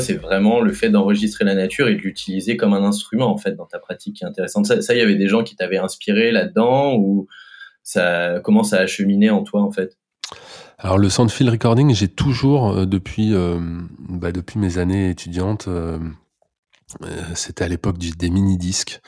C'est 0.00 0.14
vraiment 0.14 0.60
le 0.60 0.72
fait 0.72 0.90
d'enregistrer 0.90 1.44
la 1.44 1.54
nature 1.54 1.88
et 1.88 1.94
de 1.94 2.00
l'utiliser 2.00 2.56
comme 2.56 2.72
un 2.72 2.82
instrument, 2.82 3.32
en 3.32 3.36
fait, 3.36 3.52
dans 3.52 3.66
ta 3.66 3.78
pratique 3.78 4.16
qui 4.16 4.24
est 4.24 4.26
intéressante. 4.26 4.66
Ça, 4.66 4.94
il 4.94 4.98
y 4.98 5.02
avait 5.02 5.16
des 5.16 5.28
gens 5.28 5.44
qui 5.44 5.56
t'avaient 5.56 5.78
inspiré 5.78 6.32
là-dedans 6.32 6.96
ou 6.96 7.26
ça, 7.82 8.40
comment 8.42 8.62
ça 8.62 8.80
a 8.80 9.32
en 9.32 9.42
toi, 9.42 9.62
en 9.62 9.70
fait? 9.70 9.96
Alors 10.78 10.96
le 10.96 11.10
sound 11.10 11.30
field 11.30 11.50
recording, 11.50 11.94
j'ai 11.94 12.08
toujours 12.08 12.86
depuis 12.86 13.34
bah, 13.98 14.32
depuis 14.32 14.58
mes 14.58 14.78
années 14.78 15.10
étudiantes, 15.10 15.68
c'était 17.34 17.64
à 17.64 17.68
l'époque 17.68 17.98
des 17.98 18.30
mini 18.30 18.56
disques 18.56 19.00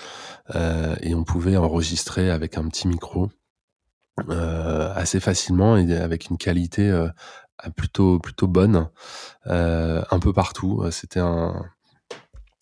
et 0.55 1.15
on 1.15 1.25
pouvait 1.25 1.57
enregistrer 1.57 2.31
avec 2.31 2.59
un 2.59 2.69
petit 2.69 2.89
micro. 2.89 3.31
Euh, 4.29 4.93
assez 4.95 5.21
facilement 5.21 5.79
et 5.79 5.97
avec 5.97 6.29
une 6.29 6.37
qualité 6.37 6.91
euh, 6.91 7.09
plutôt 7.71 8.19
plutôt 8.19 8.47
bonne 8.47 8.89
euh, 9.47 10.03
un 10.11 10.19
peu 10.19 10.33
partout. 10.33 10.85
C'était 10.91 11.21
un, 11.21 11.65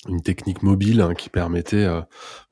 une 0.09 0.23
technique 0.23 0.62
mobile 0.62 1.00
hein, 1.00 1.14
qui 1.14 1.28
permettait 1.28 1.87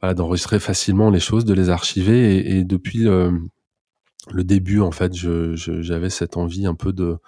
voilà, 0.00 0.14
d'enregistrer 0.14 0.60
facilement 0.60 1.10
les 1.10 1.20
choses, 1.20 1.44
de 1.44 1.54
les 1.54 1.70
archiver 1.70 2.56
et, 2.56 2.64
depuis 2.64 3.04
le 3.04 4.44
début 4.44 4.80
en 4.80 4.92
fait, 4.92 5.14
j'avais 5.14 6.10
cette 6.10 6.36
envie 6.36 6.66
un 6.66 6.74
peu 6.74 6.92
de 6.92 7.18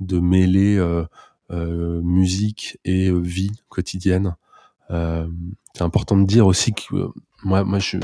de 0.00 0.20
mêler 0.20 0.76
euh, 0.78 2.00
musique 2.02 2.78
et 2.84 3.10
vie 3.10 3.50
quotidienne. 3.68 4.36
c'est 4.88 5.82
important 5.82 6.16
de 6.16 6.24
dire 6.24 6.46
aussi 6.46 6.72
que 6.72 7.08
moi, 7.44 7.64
moi, 7.64 7.78
je, 7.78 7.98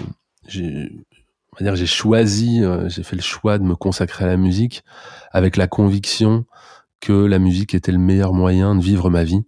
on 1.54 1.64
va 1.64 1.70
dire, 1.70 1.76
j'ai 1.76 1.86
choisi, 1.86 2.62
euh, 2.62 2.88
j'ai 2.88 3.02
fait 3.02 3.16
le 3.16 3.22
choix 3.22 3.58
de 3.58 3.64
me 3.64 3.76
consacrer 3.76 4.24
à 4.24 4.28
la 4.28 4.36
musique 4.36 4.84
avec 5.32 5.56
la 5.56 5.66
conviction 5.66 6.46
que 7.00 7.12
la 7.12 7.38
musique 7.38 7.74
était 7.74 7.92
le 7.92 7.98
meilleur 7.98 8.32
moyen 8.32 8.74
de 8.74 8.82
vivre 8.82 9.10
ma 9.10 9.24
vie. 9.24 9.44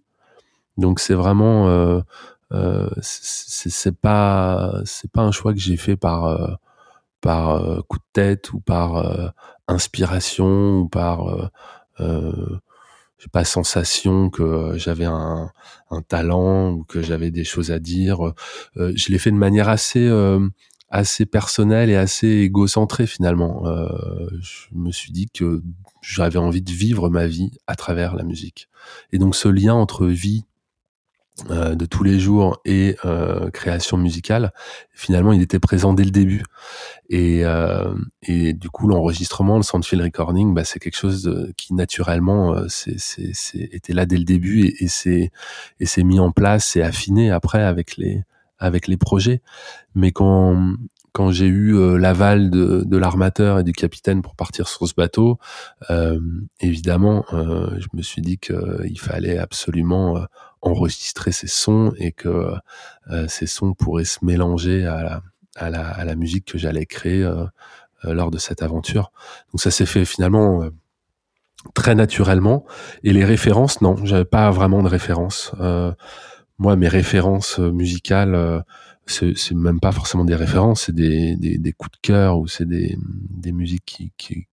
Donc 0.77 0.99
c'est 0.99 1.15
vraiment, 1.15 1.67
euh, 1.67 2.01
euh, 2.53 2.89
c'est 3.01 3.95
pas, 3.99 4.81
c'est 4.85 5.11
pas 5.11 5.21
un 5.21 5.31
choix 5.31 5.53
que 5.53 5.59
j'ai 5.59 5.77
fait 5.77 5.97
par 5.97 6.25
euh, 6.25 6.47
par 7.21 7.49
euh, 7.51 7.81
coup 7.87 7.97
de 7.97 8.03
tête 8.13 8.53
ou 8.53 8.59
par 8.59 9.33
inspiration 9.67 10.79
ou 10.79 10.87
par 10.87 11.51
j'ai 13.19 13.29
pas 13.31 13.43
sensation 13.43 14.29
que 14.29 14.73
j'avais 14.77 15.05
un, 15.05 15.51
un, 15.89 16.01
talent 16.03 16.71
ou 16.71 16.83
que 16.83 17.01
j'avais 17.01 17.31
des 17.31 17.43
choses 17.43 17.71
à 17.71 17.79
dire. 17.79 18.33
je 18.75 19.11
l'ai 19.11 19.17
fait 19.17 19.31
de 19.31 19.37
manière 19.37 19.69
assez 19.69 20.07
assez 20.89 21.25
personnel 21.25 21.89
et 21.89 21.95
assez 21.95 22.27
égocentré 22.27 23.07
finalement. 23.07 23.67
Euh, 23.67 23.87
je 24.41 24.67
me 24.73 24.91
suis 24.91 25.11
dit 25.11 25.27
que 25.33 25.61
j'avais 26.01 26.39
envie 26.39 26.61
de 26.61 26.71
vivre 26.71 27.09
ma 27.09 27.27
vie 27.27 27.51
à 27.67 27.75
travers 27.75 28.15
la 28.15 28.23
musique. 28.23 28.69
Et 29.11 29.17
donc 29.17 29.35
ce 29.35 29.47
lien 29.47 29.73
entre 29.73 30.05
vie 30.05 30.45
euh, 31.51 31.75
de 31.75 31.85
tous 31.85 32.03
les 32.03 32.19
jours 32.19 32.59
et 32.65 32.95
euh, 33.05 33.51
création 33.51 33.95
musicale, 33.95 34.51
finalement, 34.91 35.33
il 35.33 35.41
était 35.43 35.59
présent 35.59 35.93
dès 35.93 36.03
le 36.03 36.09
début. 36.09 36.43
Et, 37.09 37.45
euh, 37.45 37.93
et 38.23 38.53
du 38.53 38.71
coup, 38.71 38.87
l'enregistrement, 38.87 39.57
le 39.57 39.63
soundfield 39.63 40.03
recording, 40.03 40.55
bah, 40.55 40.63
c'est 40.63 40.79
quelque 40.79 40.97
chose 40.97 41.53
qui 41.55 41.75
naturellement 41.75 42.55
euh, 42.55 42.65
c'est, 42.69 42.97
c'est, 42.99 43.29
c'est, 43.33 43.69
était 43.71 43.93
là 43.93 44.07
dès 44.07 44.17
le 44.17 44.23
début 44.23 44.65
et, 44.65 44.83
et 44.83 44.87
c'est 44.87 45.31
et 45.79 45.85
c'est 45.85 46.03
mis 46.03 46.19
en 46.19 46.31
place 46.31 46.75
et 46.75 46.81
affiné 46.81 47.29
après 47.29 47.61
avec 47.61 47.97
les 47.97 48.23
avec 48.59 48.87
les 48.87 48.97
projets. 48.97 49.41
Mais 49.95 50.11
quand 50.11 50.75
quand 51.17 51.31
j'ai 51.31 51.47
eu 51.47 51.75
euh, 51.75 51.97
l'aval 51.97 52.51
de, 52.51 52.83
de 52.85 52.97
l'armateur 52.97 53.57
et 53.57 53.63
du 53.63 53.71
capitaine 53.71 54.21
pour 54.21 54.35
partir 54.35 54.67
sur 54.67 54.87
ce 54.87 54.93
bateau, 54.93 55.39
euh, 55.89 56.19
évidemment, 56.59 57.25
euh, 57.33 57.75
je 57.79 57.87
me 57.93 58.03
suis 58.03 58.21
dit 58.21 58.37
qu'il 58.37 58.99
fallait 58.99 59.39
absolument 59.39 60.23
enregistrer 60.61 61.31
ces 61.31 61.47
sons 61.47 61.91
et 61.97 62.11
que 62.11 62.51
ces 63.27 63.47
sons 63.47 63.73
pourraient 63.73 64.05
se 64.05 64.23
mélanger 64.23 64.85
à 64.85 65.01
la, 65.01 65.21
à 65.55 65.71
la, 65.71 65.87
à 65.87 66.05
la 66.05 66.15
musique 66.15 66.45
que 66.45 66.59
j'allais 66.59 66.85
créer 66.85 67.27
lors 68.03 68.29
de 68.29 68.37
cette 68.37 68.61
aventure. 68.61 69.11
Donc 69.51 69.61
ça 69.61 69.71
s'est 69.71 69.85
fait 69.87 70.05
finalement 70.05 70.69
très 71.73 71.95
naturellement. 71.95 72.65
Et 73.03 73.13
les 73.13 73.25
références, 73.25 73.81
non, 73.81 73.95
j'avais 74.03 74.25
pas 74.25 74.51
vraiment 74.51 74.83
de 74.83 74.89
références. 74.89 75.51
Moi, 76.59 76.75
mes 76.75 76.87
références 76.87 77.59
euh, 77.59 77.71
musicales, 77.71 78.35
euh, 78.35 78.61
c'est 79.05 79.51
même 79.53 79.79
pas 79.79 79.91
forcément 79.91 80.25
des 80.25 80.35
références, 80.35 80.83
c'est 80.83 80.95
des, 80.95 81.35
des, 81.37 81.57
des, 81.57 81.73
coups 81.73 81.91
de 81.91 81.97
cœur 82.01 82.39
ou 82.39 82.47
c'est 82.47 82.67
des, 82.67 82.97
des 83.01 83.51
musiques 83.51 83.85
qui, 83.85 84.11
qui, 84.17 84.47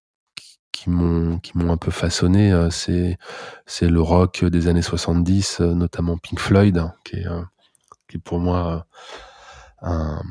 qui 0.70 0.90
m'ont 0.90 1.38
qui 1.40 1.58
m'ont 1.58 1.72
un 1.72 1.76
peu 1.76 1.90
façonné. 1.90 2.52
Euh, 2.52 2.70
c'est 2.70 3.18
c'est 3.66 3.88
le 3.88 4.00
rock 4.00 4.44
des 4.44 4.68
années 4.68 4.82
70, 4.82 5.60
notamment 5.60 6.18
Pink 6.18 6.38
Floyd, 6.38 6.78
hein, 6.78 6.94
qui 7.04 7.16
est 7.16 7.26
qui 8.08 8.18
est 8.18 8.20
pour 8.20 8.38
moi 8.38 8.86
un, 9.82 10.22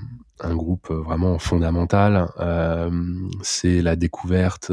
un 0.44 0.56
groupe 0.56 0.90
euh, 0.92 1.02
vraiment 1.02 1.40
fondamental. 1.40 2.28
Euh, 2.40 2.90
c'est 3.42 3.82
la 3.82 3.96
découverte 3.96 4.72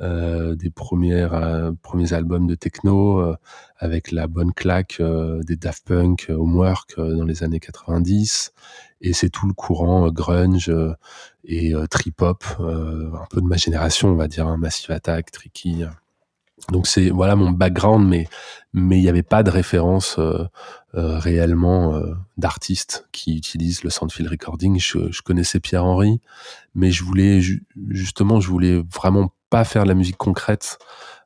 euh, 0.00 0.54
des 0.54 0.70
premières, 0.70 1.72
premiers 1.82 2.12
albums 2.12 2.46
de 2.46 2.54
techno 2.54 3.34
avec 3.78 4.12
la 4.12 4.26
bonne 4.26 4.52
claque 4.52 5.02
des 5.46 5.56
Daft 5.56 5.86
Punk, 5.86 6.26
Homework 6.30 6.96
dans 6.96 7.24
les 7.24 7.42
années 7.42 7.60
90. 7.60 8.52
Et 9.02 9.12
c'est 9.12 9.30
tout 9.30 9.46
le 9.46 9.52
courant 9.52 10.10
grunge 10.10 10.72
et 11.44 11.74
trip 11.90 12.22
hop, 12.22 12.44
un 12.58 13.26
peu 13.30 13.40
de 13.40 13.46
ma 13.46 13.56
génération, 13.56 14.08
on 14.08 14.16
va 14.16 14.28
dire, 14.28 14.46
hein, 14.46 14.56
Massive 14.56 14.90
Attack, 14.90 15.30
Tricky. 15.30 15.84
Donc 16.68 16.86
c'est 16.86 17.10
voilà 17.10 17.36
mon 17.36 17.50
background, 17.50 18.06
mais 18.06 18.28
mais 18.72 18.98
il 18.98 19.02
n'y 19.02 19.08
avait 19.08 19.22
pas 19.22 19.42
de 19.42 19.50
référence 19.50 20.16
euh, 20.18 20.44
euh, 20.94 21.18
réellement 21.18 21.96
euh, 21.96 22.14
d'artistes 22.36 23.08
qui 23.12 23.36
utilisent 23.36 23.82
le 23.82 23.90
soundfield 23.90 24.30
recording. 24.30 24.78
Je, 24.78 25.10
je 25.10 25.22
connaissais 25.22 25.60
Pierre 25.60 25.84
Henry, 25.84 26.20
mais 26.74 26.90
je 26.92 27.02
voulais 27.02 27.40
justement, 27.88 28.40
je 28.40 28.48
voulais 28.48 28.82
vraiment 28.92 29.32
pas 29.50 29.64
faire 29.64 29.82
de 29.82 29.88
la 29.88 29.94
musique 29.94 30.16
concrète. 30.16 30.78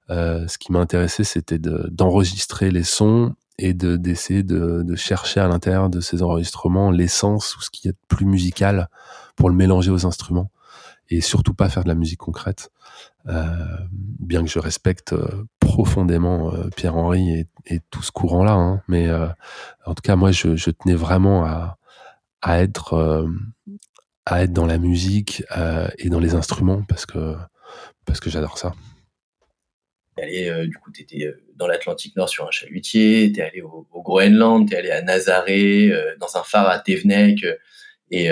ce 0.08 0.58
qui 0.58 0.72
m'intéressait, 0.72 1.24
c'était 1.24 1.58
d'enregistrer 1.58 2.70
les 2.70 2.84
sons 2.84 3.34
et 3.58 3.74
de 3.74 3.96
d'essayer 3.96 4.42
de, 4.42 4.82
de, 4.82 4.96
chercher 4.96 5.40
à 5.40 5.46
l'intérieur 5.48 5.88
de 5.88 6.00
ces 6.00 6.22
enregistrements 6.22 6.90
l'essence 6.90 7.56
ou 7.56 7.60
ce 7.62 7.70
qui 7.70 7.88
est 7.88 7.96
plus 8.08 8.26
musical 8.26 8.88
pour 9.36 9.48
le 9.48 9.54
mélanger 9.54 9.90
aux 9.90 10.06
instruments 10.06 10.50
et 11.11 11.20
surtout 11.20 11.54
pas 11.54 11.68
faire 11.68 11.84
de 11.84 11.88
la 11.88 11.94
musique 11.94 12.18
concrète. 12.18 12.70
Euh, 13.26 13.42
bien 13.90 14.42
que 14.42 14.50
je 14.50 14.58
respecte 14.58 15.14
euh, 15.14 15.46
profondément 15.58 16.52
euh, 16.52 16.68
Pierre 16.76 16.96
Henry 16.96 17.46
et, 17.66 17.80
tout 17.90 18.02
ce 18.02 18.12
courant-là, 18.12 18.52
hein, 18.52 18.82
mais 18.88 19.11
en 19.11 19.94
tout 19.94 20.02
cas 20.02 20.16
moi 20.16 20.30
je, 20.30 20.70
tenais 20.70 20.94
vraiment 20.94 21.44
à, 21.46 21.78
être 22.62 23.26
à 24.26 24.42
être 24.42 24.52
dans 24.52 24.66
la 24.66 24.76
musique 24.76 25.42
et 25.99 26.11
dans 26.11 26.20
les 26.20 26.34
instruments 26.34 26.82
parce 26.82 27.06
que 27.06 27.34
parce 28.04 28.20
que 28.20 28.28
j'adore 28.28 28.58
ça. 28.58 28.75
Allé, 30.18 30.66
du 30.68 30.76
coup, 30.76 30.92
tu 30.92 31.02
étais 31.02 31.34
dans 31.56 31.66
l'Atlantique 31.66 32.14
Nord 32.16 32.28
sur 32.28 32.46
un 32.46 32.50
chalutier, 32.50 33.32
tu 33.32 33.40
es 33.40 33.42
allé 33.42 33.62
au, 33.62 33.88
au 33.90 34.02
Groenland, 34.02 34.68
tu 34.68 34.75
es 34.75 34.76
allé 34.76 34.90
à 34.90 35.02
Nazaré, 35.02 35.90
dans 36.20 36.37
un 36.37 36.42
phare 36.42 36.68
à 36.68 36.78
Tevenek, 36.78 37.44
et 38.11 38.30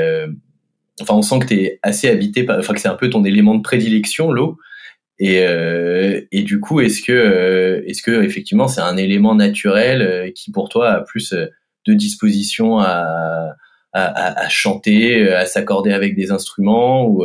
enfin, 1.00 1.14
on 1.14 1.22
sent 1.22 1.38
que 1.40 1.46
tu 1.46 1.70
assez 1.82 2.08
habité, 2.08 2.46
enfin, 2.48 2.74
que 2.74 2.80
c'est 2.80 2.88
un 2.88 2.94
peu 2.94 3.10
ton 3.10 3.24
élément 3.24 3.54
de 3.54 3.62
prédilection, 3.62 4.30
l'eau. 4.30 4.58
Et, 5.18 5.44
euh, 5.46 6.20
du 6.32 6.58
coup, 6.58 6.80
est-ce 6.80 7.02
que, 7.02 7.12
euh, 7.12 7.82
est-ce 7.86 8.02
que 8.02 8.22
effectivement, 8.22 8.66
c'est 8.66 8.80
un 8.80 8.96
élément 8.96 9.34
naturel 9.36 10.02
euh, 10.02 10.30
qui 10.34 10.50
pour 10.50 10.68
toi 10.68 10.90
a 10.90 11.00
plus 11.00 11.32
de 11.32 11.94
disposition 11.94 12.80
à, 12.80 13.54
chanter, 14.48 15.30
à 15.32 15.46
s'accorder 15.46 15.92
avec 15.92 16.16
des 16.16 16.32
instruments, 16.32 17.06
ou, 17.06 17.24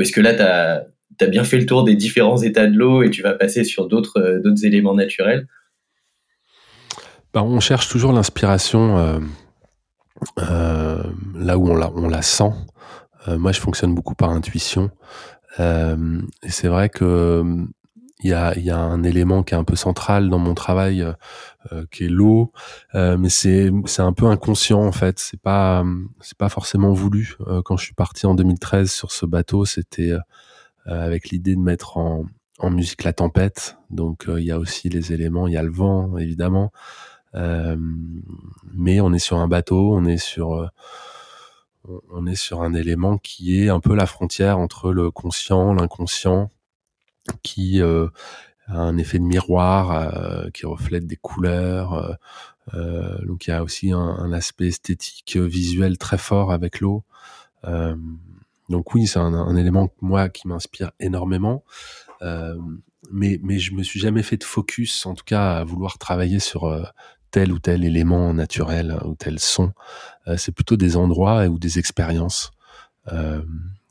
est-ce 0.00 0.12
que 0.12 0.20
là, 0.20 0.34
tu 0.34 1.24
as, 1.24 1.28
bien 1.28 1.44
fait 1.44 1.58
le 1.58 1.66
tour 1.66 1.84
des 1.84 1.94
différents 1.94 2.42
états 2.42 2.66
de 2.66 2.76
l'eau 2.76 3.02
et 3.02 3.10
tu 3.10 3.22
vas 3.22 3.34
passer 3.34 3.64
sur 3.64 3.86
d'autres, 3.86 4.42
éléments 4.64 4.94
naturels? 4.94 5.46
Bah, 7.32 7.44
on 7.44 7.60
cherche 7.60 7.88
toujours 7.88 8.12
l'inspiration 8.12 9.20
là 10.36 11.58
où 11.58 11.68
on 11.70 12.08
la 12.08 12.22
sent. 12.22 12.50
Moi, 13.28 13.52
je 13.52 13.60
fonctionne 13.60 13.94
beaucoup 13.94 14.14
par 14.14 14.30
intuition. 14.30 14.90
Euh, 15.60 16.20
et 16.42 16.50
c'est 16.50 16.68
vrai 16.68 16.88
que 16.88 17.66
il 18.20 18.30
y 18.30 18.32
a, 18.70 18.78
un 18.78 19.02
élément 19.02 19.42
qui 19.42 19.54
est 19.54 19.56
un 19.56 19.64
peu 19.64 19.76
central 19.76 20.30
dans 20.30 20.38
mon 20.38 20.54
travail, 20.54 21.02
euh, 21.72 21.84
qui 21.90 22.04
est 22.04 22.08
l'eau, 22.08 22.50
euh, 22.94 23.18
mais 23.18 23.28
c'est 23.28 23.70
un 23.98 24.12
peu 24.12 24.26
inconscient 24.26 24.82
en 24.82 24.92
fait. 24.92 25.18
C'est 25.18 25.40
pas 25.40 25.84
pas 26.38 26.48
forcément 26.48 26.92
voulu. 26.92 27.36
Euh, 27.46 27.60
quand 27.62 27.76
je 27.76 27.84
suis 27.84 27.94
parti 27.94 28.26
en 28.26 28.34
2013 28.34 28.90
sur 28.90 29.12
ce 29.12 29.26
bateau, 29.26 29.64
c'était 29.66 30.12
euh, 30.12 30.20
avec 30.86 31.28
l'idée 31.28 31.56
de 31.56 31.60
mettre 31.60 31.98
en 31.98 32.24
musique 32.70 33.04
la 33.04 33.12
tempête. 33.12 33.76
Donc 33.90 34.24
il 34.28 34.44
y 34.44 34.50
a 34.50 34.58
aussi 34.58 34.88
les 34.88 35.12
éléments, 35.12 35.46
il 35.46 35.54
y 35.54 35.58
a 35.58 35.62
le 35.62 35.70
vent 35.70 36.16
évidemment, 36.16 36.72
mais 37.34 39.00
on 39.00 39.12
est 39.12 39.18
sur 39.18 39.36
un 39.36 39.48
bateau, 39.48 39.94
on 39.94 40.06
est 40.06 40.16
sur 40.16 40.70
on 42.10 42.26
est 42.26 42.36
sur 42.36 42.62
un 42.62 42.74
élément 42.74 43.18
qui 43.18 43.62
est 43.62 43.68
un 43.68 43.80
peu 43.80 43.94
la 43.94 44.06
frontière 44.06 44.58
entre 44.58 44.92
le 44.92 45.10
conscient, 45.10 45.74
l'inconscient, 45.74 46.50
qui 47.42 47.80
euh, 47.82 48.08
un 48.68 48.96
effet 48.98 49.18
de 49.18 49.24
miroir 49.24 50.46
qui 50.52 50.66
reflète 50.66 51.06
des 51.06 51.16
couleurs. 51.16 52.18
donc 52.72 53.46
il 53.46 53.50
y 53.50 53.52
a 53.52 53.62
aussi 53.62 53.92
un, 53.92 53.98
un, 53.98 54.32
aspect 54.32 54.66
esthétique 54.66 55.36
visuel 55.36 55.98
très 55.98 56.18
fort 56.18 56.52
avec 56.52 56.80
l'eau. 56.80 57.04
donc 58.68 58.94
oui, 58.94 59.06
c'est 59.06 59.20
un, 59.20 59.34
un, 59.34 59.56
élément 59.56 59.90
moi 60.00 60.28
qui 60.28 60.48
m'inspire 60.48 60.90
énormément. 60.98 61.62
mais 63.12 63.38
mais 63.42 63.58
je 63.60 63.72
me 63.72 63.84
suis 63.84 64.00
jamais 64.00 64.24
fait 64.24 64.36
de 64.36 64.44
focus, 64.44 65.06
en 65.06 65.14
tout 65.14 65.24
cas 65.24 65.58
à 65.58 65.64
vouloir 65.64 65.98
travailler 65.98 66.40
sur 66.40 66.66
tel 67.30 67.52
ou 67.52 67.58
tel 67.58 67.84
élément 67.84 68.32
naturel 68.34 68.98
ou 69.04 69.14
tel 69.14 69.38
son. 69.38 69.72
c'est 70.36 70.52
plutôt 70.52 70.76
des 70.76 70.96
endroits 70.96 71.46
ou 71.46 71.58
des 71.58 71.78
expériences. 71.78 72.52
Euh, 73.12 73.40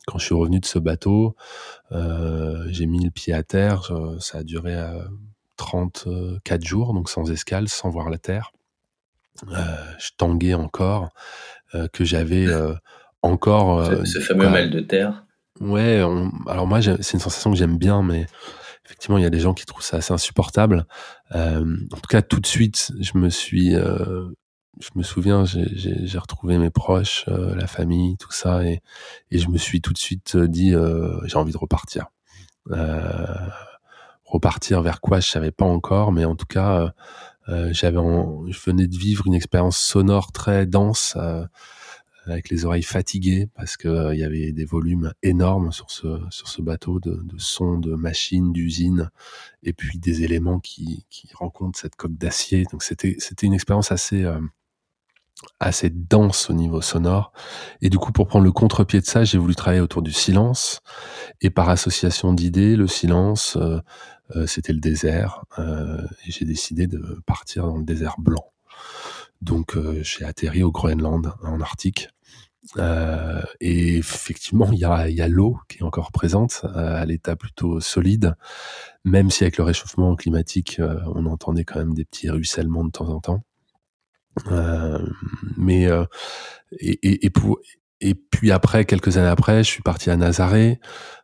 quand 0.08 0.20
je 0.20 0.26
suis 0.26 0.36
revenu 0.36 0.60
de 0.60 0.66
ce 0.66 0.78
bateau, 0.78 1.36
euh, 1.92 2.66
j'ai 2.70 2.86
mis 2.86 3.04
le 3.04 3.10
pied 3.10 3.34
à 3.34 3.44
terre. 3.44 3.92
ça 4.20 4.40
a 4.40 4.44
duré 4.44 4.76
34 5.58 6.08
euh, 6.08 6.66
jours, 6.66 6.94
donc 6.94 7.10
sans 7.10 7.32
escale, 7.32 7.68
sans 7.70 7.90
voir 7.90 8.10
la 8.10 8.18
terre. 8.18 8.52
je 9.48 10.10
tanguais 10.18 10.54
encore, 10.54 11.10
que 11.94 12.04
j'avais 12.04 12.48
encore. 13.22 13.86
ce, 14.06 14.20
fameux 14.20 14.50
mal 14.50 14.70
de 14.70 14.80
terre. 14.80 15.26
Ouais, 15.62 16.04
alors 16.48 16.68
moi, 16.68 16.82
c'est 16.82 17.14
une 17.14 17.20
sensation 17.20 17.52
que 17.52 17.58
j'aime 17.58 17.78
bien, 17.78 18.04
mais 18.04 18.28
effectivement, 18.86 19.18
il 19.18 19.24
y 19.24 19.28
a 19.28 19.32
des 19.32 19.40
gens 19.40 19.54
qui 19.54 19.66
trouvent 19.66 19.84
ça 19.84 19.98
assez 19.98 20.14
insupportable. 20.14 20.86
en 21.34 21.66
tout 21.90 22.10
cas, 22.10 22.22
tout 22.22 22.40
de 22.40 22.48
suite, 22.48 22.92
je 23.00 23.18
me 23.18 23.30
suis 23.30 23.76
je 24.80 24.90
me 24.96 25.04
souviens, 25.04 25.46
j'ai 25.46 26.18
retrouvé 26.18 26.58
mes 26.58 26.70
proches, 26.70 27.26
euh, 27.28 27.56
la 27.56 27.68
famille, 27.68 28.18
tout 28.18 28.32
ça, 28.32 28.64
et, 28.64 28.82
et, 29.32 29.38
je 29.38 29.50
me 29.50 29.58
suis 29.58 29.82
tout 29.82 29.94
de 29.94 29.98
suite 29.98 30.36
euh, 30.36 30.48
dit, 30.48 30.74
euh, 30.74 31.20
j'ai 31.26 31.38
envie 31.38 31.54
de 31.54 31.58
repartir. 31.58 32.08
Euh, 32.72 33.26
repartir 34.26 34.82
vers 34.82 35.02
quoi, 35.02 35.20
je 35.20 35.30
savais 35.30 35.52
pas 35.52 35.66
encore, 35.66 36.12
mais 36.12 36.26
en 36.26 36.36
tout 36.36 36.48
cas, 36.48 36.94
j'avais, 37.48 37.98
je 37.98 38.60
venais 38.66 38.88
de 38.88 38.98
vivre 38.98 39.28
une 39.28 39.36
expérience 39.36 39.78
sonore 39.78 40.32
très 40.32 40.66
dense, 40.66 41.16
avec 42.26 42.50
les 42.50 42.66
oreilles 42.66 42.84
fatiguées, 42.84 43.48
parce 43.56 43.78
que 43.78 44.14
il 44.14 44.20
y 44.20 44.24
avait 44.24 44.52
des 44.52 44.66
volumes 44.66 45.14
énormes 45.24 45.72
sur 45.72 45.92
ce 45.92 46.20
sur 46.30 46.48
ce 46.48 46.62
bateau 46.62 47.00
de, 47.00 47.22
de 47.24 47.38
sons, 47.38 47.78
de 47.78 47.96
machines, 47.96 48.52
d'usines, 48.54 49.10
et 49.64 49.74
puis 49.74 50.00
des 50.00 50.24
éléments 50.24 50.60
qui 50.60 51.06
qui 51.10 51.30
rencontrent 51.34 51.80
cette 51.80 51.96
coque 51.96 52.18
d'acier. 52.18 52.66
Donc 52.72 52.84
c'était 52.84 53.16
c'était 53.20 53.48
une 53.48 53.54
expérience 53.54 53.92
assez 53.92 54.26
assez 55.60 55.90
dense 55.90 56.50
au 56.50 56.54
niveau 56.54 56.82
sonore. 56.82 57.32
Et 57.82 57.90
du 57.90 57.98
coup, 57.98 58.12
pour 58.12 58.28
prendre 58.28 58.46
le 58.46 58.52
contre-pied 58.52 59.02
de 59.02 59.06
ça, 59.06 59.24
j'ai 59.24 59.38
voulu 59.38 59.56
travailler 59.56 59.82
autour 59.82 60.02
du 60.02 60.12
silence. 60.12 60.80
Et 61.42 61.50
par 61.50 61.70
association 61.70 62.34
d'idées, 62.34 62.76
le 62.76 62.88
silence, 62.88 63.58
euh, 63.58 63.80
euh, 64.36 64.48
c'était 64.48 64.74
le 64.74 64.80
désert. 64.80 65.44
Euh, 65.60 66.02
et 66.26 66.32
j'ai 66.32 66.46
décidé 66.46 66.88
de 66.88 67.22
partir 67.26 67.68
dans 67.68 67.78
le 67.78 67.84
désert 67.84 68.16
blanc. 68.20 68.52
Donc, 69.42 69.78
j'ai 70.02 70.26
atterri 70.26 70.64
au 70.64 70.72
Groenland, 70.72 71.34
en 71.44 71.60
Arctique. 71.60 72.10
Et 73.60 73.98
effectivement, 73.98 74.72
il 74.72 74.80
y 74.80 74.86
a, 74.86 75.10
y 75.10 75.22
a 75.22 75.28
l'eau 75.28 75.58
qui 75.68 75.80
est 75.80 75.84
encore 75.84 76.12
présente 76.12 76.66
à 76.74 77.06
l'état 77.06 77.36
plutôt 77.36 77.80
solide, 77.80 78.36
même 79.04 79.30
si 79.30 79.44
avec 79.44 79.58
le 79.58 79.64
réchauffement 79.64 80.16
climatique, 80.16 80.82
on 81.14 81.26
entendait 81.26 81.64
quand 81.64 81.80
même 81.80 81.94
des 81.94 82.06
petits 82.06 82.30
ruissellements 82.30 82.84
de 82.86 82.92
temps 82.92 83.10
en 83.10 83.20
temps. 83.20 83.44
Euh, 84.48 85.00
mais 85.58 85.86
euh, 85.86 86.06
et, 86.80 87.00
et, 87.08 87.26
et, 87.26 87.32
et 88.02 88.16
puis 88.16 88.52
après, 88.52 88.86
quelques 88.86 89.18
années 89.18 89.28
après, 89.28 89.64
je 89.64 89.70
suis 89.70 89.82
parti 89.82 90.10
à 90.10 90.18
Nazaré 90.18 90.80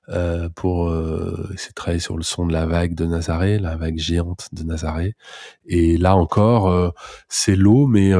euh, 0.10 0.50
pour 0.50 0.90
euh, 0.90 1.50
essayer 1.54 1.70
de 1.70 1.76
travailler 1.76 2.00
sur 2.00 2.18
le 2.18 2.24
son 2.24 2.46
de 2.46 2.54
la 2.54 2.66
vague 2.66 2.96
de 2.96 3.06
Nazaré, 3.06 3.60
la 3.60 3.76
vague 3.76 3.98
géante 3.98 4.48
de 4.54 4.64
Nazaré. 4.64 5.16
Et 5.66 5.98
là 5.98 6.16
encore, 6.16 6.70
euh, 6.70 6.90
c'est 7.28 7.56
l'eau, 7.56 7.88
mais 7.88 8.12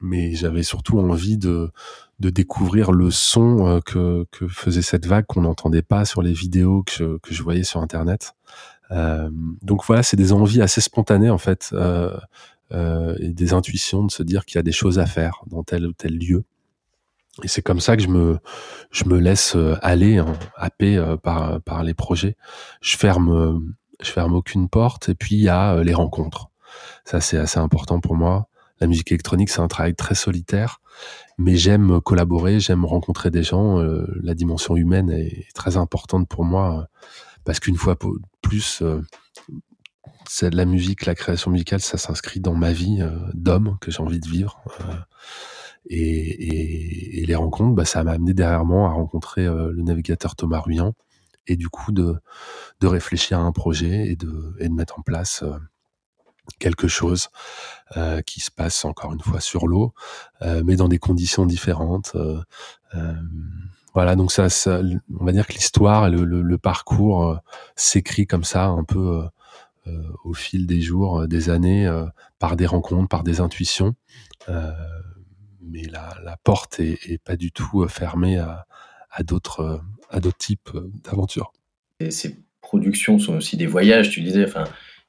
mais 0.00 0.34
j'avais 0.34 0.62
surtout 0.62 0.98
envie 0.98 1.38
de 1.38 1.70
de 2.20 2.30
découvrir 2.30 2.92
le 2.92 3.10
son 3.10 3.80
que, 3.84 4.26
que 4.30 4.46
faisait 4.48 4.82
cette 4.82 5.06
vague 5.06 5.26
qu'on 5.26 5.42
n'entendait 5.42 5.82
pas 5.82 6.04
sur 6.04 6.22
les 6.22 6.32
vidéos 6.32 6.82
que 6.82 6.92
je, 6.92 7.18
que 7.18 7.34
je 7.34 7.42
voyais 7.42 7.64
sur 7.64 7.80
internet. 7.80 8.34
Euh, 8.90 9.30
donc 9.62 9.84
voilà, 9.84 10.02
c'est 10.02 10.16
des 10.16 10.32
envies 10.32 10.62
assez 10.62 10.80
spontanées 10.80 11.30
en 11.30 11.38
fait. 11.38 11.70
Euh, 11.72 12.16
euh, 12.72 13.14
et 13.20 13.28
des 13.28 13.52
intuitions 13.52 14.04
de 14.04 14.10
se 14.10 14.22
dire 14.22 14.44
qu'il 14.46 14.56
y 14.56 14.58
a 14.58 14.62
des 14.62 14.72
choses 14.72 14.98
à 14.98 15.06
faire 15.06 15.42
dans 15.46 15.62
tel 15.62 15.86
ou 15.86 15.92
tel 15.92 16.18
lieu. 16.18 16.44
Et 17.42 17.48
c'est 17.48 17.62
comme 17.62 17.80
ça 17.80 17.96
que 17.96 18.02
je 18.02 18.08
me, 18.08 18.38
je 18.90 19.04
me 19.04 19.18
laisse 19.18 19.54
euh, 19.54 19.76
aller, 19.82 20.18
hein, 20.18 20.32
happé 20.56 20.96
euh, 20.96 21.16
par, 21.16 21.60
par 21.60 21.84
les 21.84 21.94
projets. 21.94 22.36
Je 22.80 22.96
ferme, 22.96 23.74
je 24.00 24.10
ferme 24.10 24.34
aucune 24.34 24.68
porte. 24.68 25.10
Et 25.10 25.14
puis 25.14 25.36
il 25.36 25.42
y 25.42 25.48
a 25.48 25.82
les 25.82 25.94
rencontres. 25.94 26.48
Ça 27.04 27.20
c'est 27.20 27.36
assez 27.36 27.58
important 27.58 28.00
pour 28.00 28.16
moi. 28.16 28.48
La 28.80 28.86
musique 28.86 29.12
électronique 29.12 29.50
c'est 29.50 29.60
un 29.60 29.68
travail 29.68 29.94
très 29.94 30.14
solitaire, 30.14 30.80
mais 31.38 31.56
j'aime 31.56 32.00
collaborer, 32.00 32.60
j'aime 32.60 32.84
rencontrer 32.84 33.30
des 33.30 33.42
gens. 33.42 33.78
la 34.22 34.34
dimension 34.34 34.76
humaine 34.76 35.10
est 35.10 35.46
très 35.54 35.76
importante 35.76 36.28
pour 36.28 36.44
moi 36.44 36.88
parce 37.44 37.60
qu'une 37.60 37.76
fois 37.76 37.96
plus, 38.42 38.82
c'est 40.28 40.50
de 40.50 40.56
la 40.56 40.64
musique, 40.64 41.06
la 41.06 41.14
création 41.14 41.50
musicale, 41.50 41.80
ça 41.80 41.98
s'inscrit 41.98 42.40
dans 42.40 42.54
ma 42.54 42.72
vie 42.72 42.98
euh, 43.00 43.10
d'homme 43.34 43.76
que 43.80 43.90
j'ai 43.90 44.00
envie 44.00 44.20
de 44.20 44.28
vivre. 44.28 44.62
Euh, 44.80 44.94
et, 45.86 47.24
les 47.26 47.34
rencontres, 47.34 47.74
bah, 47.74 47.84
ça 47.84 48.04
m'a 48.04 48.12
amené 48.12 48.34
derrière 48.34 48.64
moi 48.64 48.88
à 48.88 48.92
rencontrer 48.92 49.46
euh, 49.46 49.72
le 49.72 49.82
navigateur 49.82 50.36
Thomas 50.36 50.60
Ruyant 50.60 50.94
et 51.46 51.56
du 51.56 51.68
coup 51.68 51.92
de, 51.92 52.16
réfléchir 52.82 53.38
à 53.38 53.42
un 53.42 53.52
projet 53.52 54.08
et 54.08 54.16
de 54.16 54.68
mettre 54.70 54.98
en 54.98 55.02
place 55.02 55.42
quelque 56.58 56.88
chose 56.88 57.28
euh, 57.96 58.22
qui 58.22 58.40
se 58.40 58.50
passe 58.50 58.84
encore 58.84 59.12
une 59.12 59.20
fois 59.20 59.40
sur 59.40 59.66
l'eau, 59.66 59.92
euh, 60.42 60.62
mais 60.64 60.76
dans 60.76 60.88
des 60.88 60.98
conditions 60.98 61.46
différentes. 61.46 62.12
Euh, 62.14 62.42
voilà, 63.94 64.16
donc 64.16 64.32
ça, 64.32 64.48
on 65.20 65.24
va 65.24 65.32
dire 65.32 65.46
que 65.46 65.52
l'histoire, 65.52 66.10
le, 66.10 66.24
le, 66.24 66.58
parcours 66.58 67.38
s'écrit 67.76 68.26
comme 68.26 68.42
ça, 68.42 68.66
un 68.66 68.82
peu 68.82 69.22
au 70.24 70.34
fil 70.34 70.66
des 70.66 70.80
jours, 70.80 71.28
des 71.28 71.48
années, 71.48 71.88
par 72.40 72.56
des 72.56 72.66
rencontres, 72.66 73.08
par 73.08 73.22
des 73.22 73.40
intuitions. 73.40 73.94
mais 74.48 75.84
la, 75.84 76.16
la 76.24 76.36
porte 76.38 76.80
est, 76.80 77.22
pas 77.22 77.36
du 77.36 77.52
tout 77.52 77.86
fermée 77.86 78.38
à, 78.38 78.66
d'autres 79.22 79.80
types 80.38 80.70
d'aventures. 81.04 81.52
Ces 82.10 82.36
productions 82.62 83.20
sont 83.20 83.36
aussi 83.36 83.56
des 83.56 83.68
voyages, 83.68 84.10
tu 84.10 84.22
disais, 84.22 84.46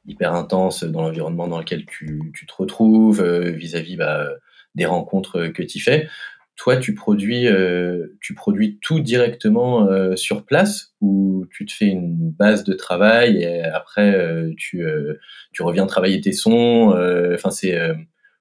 hyper 0.07 0.33
intenses 0.33 0.83
dans 0.83 1.01
l'environnement 1.01 1.47
dans 1.47 1.59
lequel 1.59 1.85
tu, 1.85 2.19
tu 2.33 2.45
te 2.45 2.53
retrouves, 2.53 3.23
vis-à-vis 3.23 3.95
-vis, 3.95 3.97
bah, 3.97 4.29
des 4.75 4.85
rencontres 4.85 5.47
que 5.47 5.63
tu 5.63 5.79
fais 5.79 6.07
toi, 6.55 6.77
tu 6.77 6.93
produis, 6.93 7.47
euh, 7.47 8.17
tu 8.21 8.33
produis 8.33 8.79
tout 8.81 8.99
directement 8.99 9.87
euh, 9.87 10.15
sur 10.15 10.45
place 10.45 10.93
ou 11.01 11.45
tu 11.51 11.65
te 11.65 11.73
fais 11.73 11.87
une 11.87 12.31
base 12.31 12.63
de 12.63 12.73
travail 12.73 13.43
et 13.43 13.63
après 13.63 14.15
euh, 14.15 14.53
tu, 14.57 14.85
euh, 14.85 15.15
tu 15.51 15.63
reviens 15.63 15.85
travailler 15.85 16.21
tes 16.21 16.31
sons. 16.31 16.93
Euh, 16.95 17.35
enfin, 17.35 17.51
c'est 17.51 17.77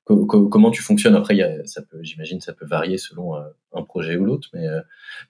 comment 0.04 0.70
tu 0.70 0.82
fonctionnes? 0.82 1.16
Après. 1.16 1.36
Ça 1.64 1.82
peut, 1.82 1.98
j'imagine, 2.02 2.40
ça 2.40 2.52
peut 2.52 2.66
varier 2.66 2.98
selon 2.98 3.34
un 3.34 3.82
projet 3.82 4.16
ou 4.16 4.24
l'autre, 4.24 4.48
mais 4.52 4.66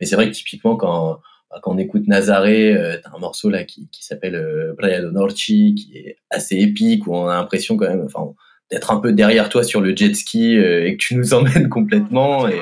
mais 0.01 0.07
c'est 0.07 0.17
vrai 0.17 0.27
que 0.27 0.35
typiquement 0.35 0.77
quand 0.77 1.21
quand 1.63 1.73
on 1.73 1.79
écoute 1.79 2.07
Nazaré, 2.07 2.77
euh, 2.77 2.97
t'as 3.03 3.11
un 3.15 3.19
morceau 3.19 3.51
là 3.51 3.65
qui, 3.65 3.89
qui 3.91 4.05
s'appelle 4.05 4.75
Playa 4.77 5.01
do 5.01 5.11
Norte 5.11 5.35
qui 5.35 5.93
est 5.95 6.17
assez 6.31 6.57
épique 6.57 7.07
où 7.07 7.15
on 7.15 7.29
a 7.29 7.35
l'impression 7.35 7.77
quand 7.77 7.89
même, 7.89 8.05
enfin 8.05 8.35
d'être 8.71 8.91
un 8.91 8.99
peu 8.99 9.13
derrière 9.13 9.49
toi 9.49 9.63
sur 9.63 9.81
le 9.81 9.95
jet 9.95 10.15
ski 10.15 10.59
euh, 10.59 10.87
et 10.87 10.97
que 10.97 10.99
tu 10.99 11.15
nous 11.17 11.35
emmènes 11.39 11.69
complètement. 11.69 12.49
Et... 12.49 12.61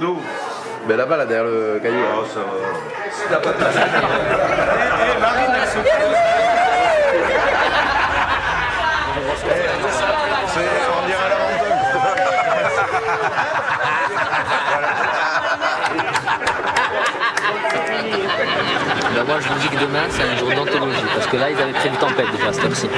D'où 0.00 0.16
Ben 0.88 0.96
là-bas, 0.96 1.16
là, 1.16 1.26
derrière 1.26 1.44
le 1.44 1.78
caillou. 1.80 1.96
Oh, 2.18 2.24
ça 2.26 2.40
va. 3.30 3.36
pas 3.38 3.52
de 3.52 3.56
Eh, 3.58 5.20
Marine, 5.20 5.54
elle 5.60 5.68
se 5.68 5.78
On 10.90 11.06
dirait 11.06 11.28
la 11.28 11.36
Moi 19.26 19.40
je 19.40 19.48
vous 19.48 19.58
dis 19.58 19.68
que 19.68 19.80
demain 19.80 20.04
c'est 20.10 20.22
un 20.22 20.36
jour 20.36 20.48
d'anthologie 20.48 21.04
parce 21.14 21.26
que 21.26 21.36
là 21.36 21.50
ils 21.50 21.60
avaient 21.60 21.72
prévu 21.72 21.96
tempête 21.96 22.26
déjà 22.32 22.52
cette 22.52 22.64
heure-ci. 22.64 22.88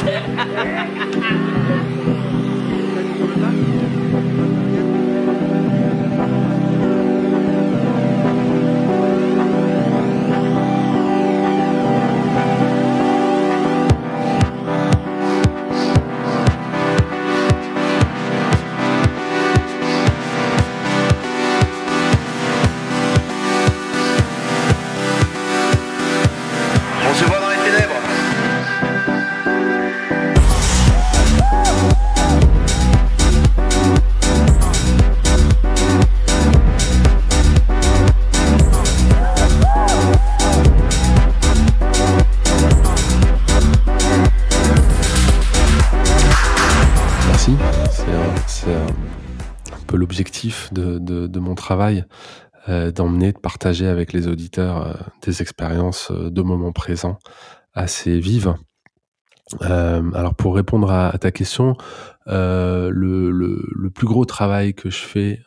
Travail, 51.71 52.05
euh, 52.69 52.91
d'emmener, 52.91 53.31
de 53.33 53.39
partager 53.39 53.87
avec 53.87 54.13
les 54.13 54.27
auditeurs 54.27 54.89
euh, 54.89 54.95
des 55.23 55.41
expériences 55.41 56.11
euh, 56.11 56.31
de 56.31 56.43
moments 56.43 56.73
présents 56.73 57.17
assez 57.75 58.19
vives. 58.19 58.55
alors 59.61 60.35
pour 60.35 60.57
répondre 60.57 60.91
à, 60.91 61.17
ta 61.19 61.31
question, 61.31 61.77
le, 62.27 63.89
plus 63.95 64.07
gros 64.07 64.25
travail 64.25 64.75
que 64.75 64.91
je 64.91 64.99
fais 64.99 65.41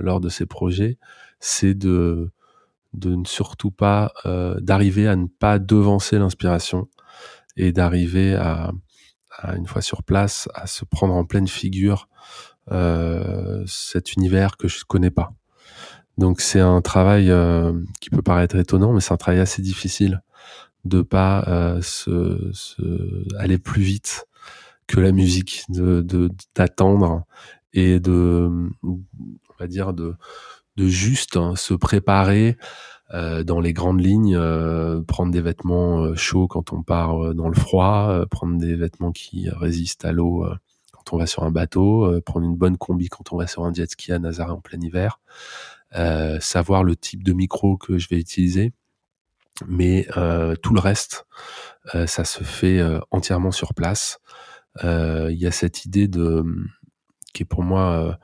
lors 0.00 0.20
de 0.20 0.28
ces 0.28 0.46
projets, 0.46 0.98
c'est 1.38 1.74
de 1.74 2.30
ne 2.94 3.24
surtout 3.24 3.70
pas 3.70 4.12
d'arriver 4.60 5.06
à 5.08 5.16
ne 5.16 5.26
pas 5.26 5.58
devancer 5.58 6.18
l'inspiration 6.18 6.88
et 7.56 7.72
d'arriver 7.72 8.34
à, 8.34 8.72
une 9.56 9.66
fois 9.66 9.82
sur 9.82 10.02
place 10.02 10.48
à 10.54 10.66
se 10.66 10.84
prendre 10.84 11.14
en 11.14 11.24
pleine 11.24 11.48
figure 11.48 12.08
cet 13.66 14.12
univers 14.14 14.56
que 14.56 14.68
je 14.68 14.84
connais 14.84 15.12
pas. 15.12 15.37
Donc 16.18 16.40
c'est 16.40 16.60
un 16.60 16.80
travail 16.82 17.30
euh, 17.30 17.72
qui 18.00 18.10
peut 18.10 18.22
paraître 18.22 18.56
étonnant, 18.56 18.92
mais 18.92 19.00
c'est 19.00 19.14
un 19.14 19.18
travail 19.18 19.40
assez 19.40 19.62
difficile 19.62 20.22
de 20.84 21.02
pas 21.02 21.44
euh, 21.48 21.80
se, 21.82 22.50
se, 22.52 22.82
aller 23.38 23.58
plus 23.58 23.82
vite 23.82 24.26
que 24.86 25.00
la 25.00 25.12
musique, 25.12 25.64
de 25.68 26.30
d'attendre 26.54 27.24
et 27.72 28.00
de, 28.00 28.50
on 28.82 29.00
va 29.60 29.66
dire 29.66 29.92
de 29.92 30.14
de 30.76 30.86
juste 30.86 31.36
hein, 31.36 31.56
se 31.56 31.74
préparer 31.74 32.56
euh, 33.14 33.42
dans 33.42 33.60
les 33.60 33.72
grandes 33.72 34.00
lignes, 34.00 34.36
euh, 34.36 35.02
prendre 35.02 35.32
des 35.32 35.40
vêtements 35.40 36.00
euh, 36.00 36.14
chauds 36.14 36.46
quand 36.46 36.72
on 36.72 36.82
part 36.82 37.34
dans 37.34 37.48
le 37.48 37.54
froid, 37.54 38.24
prendre 38.30 38.58
des 38.58 38.74
vêtements 38.76 39.12
qui 39.12 39.48
résistent 39.50 40.04
à 40.04 40.12
l'eau 40.12 40.46
quand 40.92 41.12
on 41.14 41.18
va 41.18 41.26
sur 41.26 41.42
un 41.44 41.50
bateau, 41.50 42.20
prendre 42.24 42.46
une 42.46 42.56
bonne 42.56 42.76
combi 42.76 43.08
quand 43.08 43.32
on 43.32 43.36
va 43.36 43.46
sur 43.46 43.64
un 43.64 43.72
jet 43.72 43.90
ski 43.90 44.12
à 44.12 44.18
Nazaré 44.18 44.52
en 44.52 44.60
plein 44.60 44.80
hiver, 44.80 45.20
savoir 45.92 46.84
le 46.84 46.96
type 46.96 47.22
de 47.22 47.32
micro 47.32 47.76
que 47.76 47.98
je 47.98 48.08
vais 48.08 48.18
utiliser, 48.18 48.72
mais 49.66 50.06
tout 50.62 50.74
le 50.74 50.80
reste, 50.80 51.26
ça 52.06 52.24
se 52.24 52.44
fait 52.44 52.80
entièrement 53.10 53.50
sur 53.50 53.74
place. 53.74 54.20
Il 54.82 55.36
y 55.38 55.46
a 55.46 55.50
cette 55.50 55.84
idée 55.84 56.08
de 56.08 56.44
qui 57.32 57.42
est 57.42 57.46
pour 57.46 57.62
moi 57.62 58.18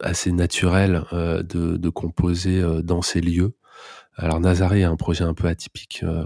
assez 0.00 0.32
naturelle 0.32 1.04
de, 1.12 1.88
composer 1.90 2.62
dans 2.82 3.02
ces 3.02 3.20
lieux. 3.20 3.54
Alors 4.16 4.40
Nazaré 4.40 4.80
est 4.80 4.84
un 4.84 4.96
projet 4.96 5.24
un 5.24 5.34
peu 5.34 5.46
atypique 5.46 6.00
euh, 6.02 6.24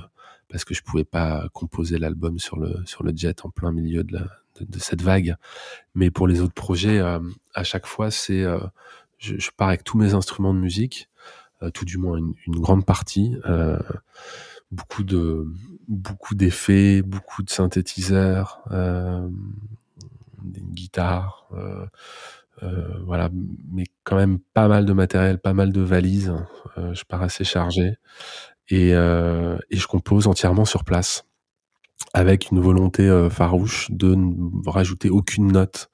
parce 0.48 0.64
que 0.64 0.74
je 0.74 0.82
pouvais 0.82 1.04
pas 1.04 1.48
composer 1.52 1.98
l'album 1.98 2.38
sur 2.38 2.56
le 2.58 2.82
sur 2.86 3.02
le 3.02 3.12
jet 3.14 3.44
en 3.44 3.50
plein 3.50 3.72
milieu 3.72 4.04
de, 4.04 4.20
cette 4.78 5.02
vague. 5.02 5.36
Mais 5.94 6.10
pour 6.10 6.28
les 6.28 6.40
autres 6.40 6.54
projets, 6.54 6.98
euh, 6.98 7.18
à 7.54 7.64
chaque 7.64 7.86
fois, 7.86 8.10
c'est 8.10 8.42
euh, 8.42 8.60
je, 9.20 9.50
pars 9.56 9.68
avec 9.68 9.84
tous 9.84 9.98
mes 9.98 10.14
instruments 10.14 10.54
de 10.54 10.58
musique, 10.58 11.08
tout 11.74 11.84
du 11.84 11.98
moins 11.98 12.18
une, 12.18 12.34
grande 12.60 12.84
partie, 12.84 13.36
beaucoup 14.72 15.04
de 15.04 15.46
beaucoup 15.88 16.34
d'effets, 16.34 17.02
beaucoup 17.02 17.42
de 17.42 17.50
synthétiseurs, 17.50 18.62
une 18.70 19.30
guitare. 20.72 21.48
Euh, 22.62 22.98
voilà, 23.06 23.30
mais 23.72 23.84
quand 24.04 24.16
même 24.16 24.38
pas 24.54 24.68
mal 24.68 24.84
de 24.84 24.92
matériel, 24.92 25.38
pas 25.38 25.54
mal 25.54 25.72
de 25.72 25.80
valises. 25.80 26.34
Euh, 26.78 26.92
je 26.94 27.04
pars 27.04 27.22
assez 27.22 27.44
chargé 27.44 27.94
et, 28.68 28.94
euh, 28.94 29.56
et, 29.70 29.76
je 29.76 29.86
compose 29.86 30.26
entièrement 30.26 30.64
sur 30.64 30.84
place 30.84 31.24
avec 32.14 32.50
une 32.50 32.60
volonté 32.60 33.28
farouche 33.30 33.90
de 33.90 34.14
ne 34.14 34.68
rajouter 34.68 35.10
aucune 35.10 35.52
note 35.52 35.90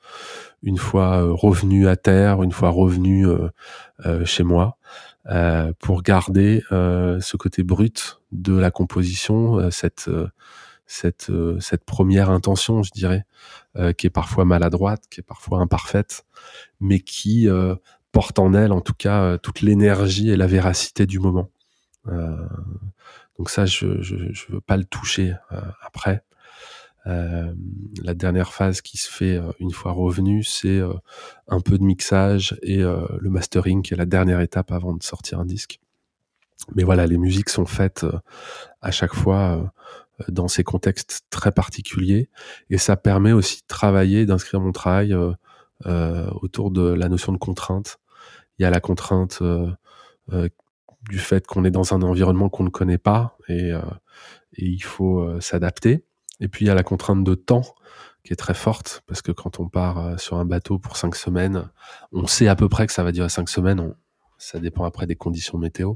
une 0.67 0.77
fois 0.77 1.23
revenu 1.23 1.89
à 1.89 1.97
terre, 1.97 2.43
une 2.43 2.53
fois 2.53 2.69
revenu 2.69 3.27
chez 4.25 4.43
moi, 4.43 4.77
pour 5.79 6.03
garder 6.03 6.63
ce 6.71 7.37
côté 7.37 7.63
brut 7.63 8.21
de 8.33 8.55
la 8.55 8.71
composition, 8.71 9.71
cette 9.71 10.11
première 11.87 12.31
intention, 12.31 12.83
je 12.83 12.91
dirais, 12.91 13.25
qui 13.97 14.07
est 14.07 14.11
parfois 14.11 14.45
maladroite, 14.45 15.05
qui 15.09 15.21
est 15.21 15.27
parfois 15.27 15.61
imparfaite, 15.61 16.27
mais 16.81 17.01
qui 17.01 17.49
euh, 17.49 17.75
porte 18.13 18.39
en 18.39 18.55
elle, 18.55 18.73
en 18.73 18.81
tout 18.81 18.95
cas, 18.95 19.23
euh, 19.23 19.39
toute 19.39 19.61
l'énergie 19.61 20.31
et 20.31 20.37
la 20.37 20.47
véracité 20.47 21.07
du 21.07 21.19
moment. 21.19 21.51
Euh, 22.09 22.37
donc 23.39 23.51
ça, 23.51 23.67
je, 23.67 23.87
ne 23.87 24.55
veux 24.55 24.61
pas 24.61 24.77
le 24.77 24.85
toucher 24.85 25.35
après. 25.83 26.23
La 27.07 28.15
dernière 28.15 28.53
phase 28.53 28.81
qui 28.81 28.97
se 28.97 29.11
fait 29.11 29.41
une 29.61 29.71
fois 29.71 29.93
revenu, 29.93 30.43
c'est 30.43 30.81
un 31.47 31.61
peu 31.61 31.79
de 31.79 31.85
mixage 31.85 32.59
et 32.63 32.79
le 32.79 33.31
mastering, 33.31 33.83
qui 33.83 33.95
est 33.95 33.97
la 33.97 34.07
dernière 34.07 34.41
étape 34.41 34.73
avant 34.73 34.93
de 34.93 35.03
sortir 35.03 35.39
un 35.39 35.45
disque. 35.45 35.79
Mais 36.75 36.83
voilà, 36.83 37.07
les 37.07 37.19
musiques 37.19 37.49
sont 37.49 37.67
faites 37.67 38.05
à 38.81 38.91
chaque 38.91 39.15
fois 39.15 39.73
dans 40.29 40.49
ces 40.49 40.65
contextes 40.65 41.27
très 41.31 41.53
particuliers, 41.53 42.29
et 42.71 42.79
ça 42.79 42.97
permet 42.97 43.33
aussi 43.33 43.59
de 43.59 43.67
travailler, 43.69 44.27
d'inscrire 44.27 44.61
mon 44.61 44.73
travail 44.73 45.15
euh, 45.85 46.31
autour 46.41 46.71
de 46.71 46.81
la 46.81 47.11
notion 47.11 47.33
de 47.33 47.37
contrainte. 47.37 47.99
Il 48.59 48.63
y 48.63 48.65
a 48.65 48.71
la 48.71 48.81
contrainte 48.81 49.41
euh, 49.43 49.71
euh, 50.33 50.49
du 51.11 51.19
fait 51.19 51.47
qu'on 51.47 51.65
est 51.65 51.71
dans 51.71 51.93
un 51.93 52.01
environnement 52.01 52.49
qu'on 52.49 52.65
ne 52.65 52.71
connaît 52.71 52.97
pas 52.97 53.37
et 53.49 53.73
il 54.57 54.83
faut 54.83 55.41
s'adapter. 55.41 56.06
Et 56.41 56.49
puis 56.49 56.65
il 56.65 56.69
y 56.69 56.71
a 56.71 56.75
la 56.75 56.83
contrainte 56.83 57.25
de 57.25 57.35
temps 57.35 57.65
qui 58.25 58.33
est 58.33 58.37
très 58.37 58.55
forte 58.55 59.03
parce 59.07 59.23
que 59.23 59.33
quand 59.33 59.61
on 59.61 59.69
part 59.69 60.19
sur 60.19 60.37
un 60.37 60.45
bateau 60.45 60.79
pour 60.79 60.97
cinq 60.97 61.15
semaines, 61.17 61.71
on 62.13 62.27
sait 62.27 62.49
à 62.49 62.57
peu 62.57 62.69
près 62.69 62.87
que 62.87 62.93
ça 62.93 63.03
va 63.03 63.13
durer 63.13 63.29
cinq 63.29 63.49
semaines. 63.49 63.95
ça 64.39 64.59
dépend 64.59 64.85
après 64.85 65.07
des 65.07 65.17
conditions 65.17 65.59
météo. 65.59 65.95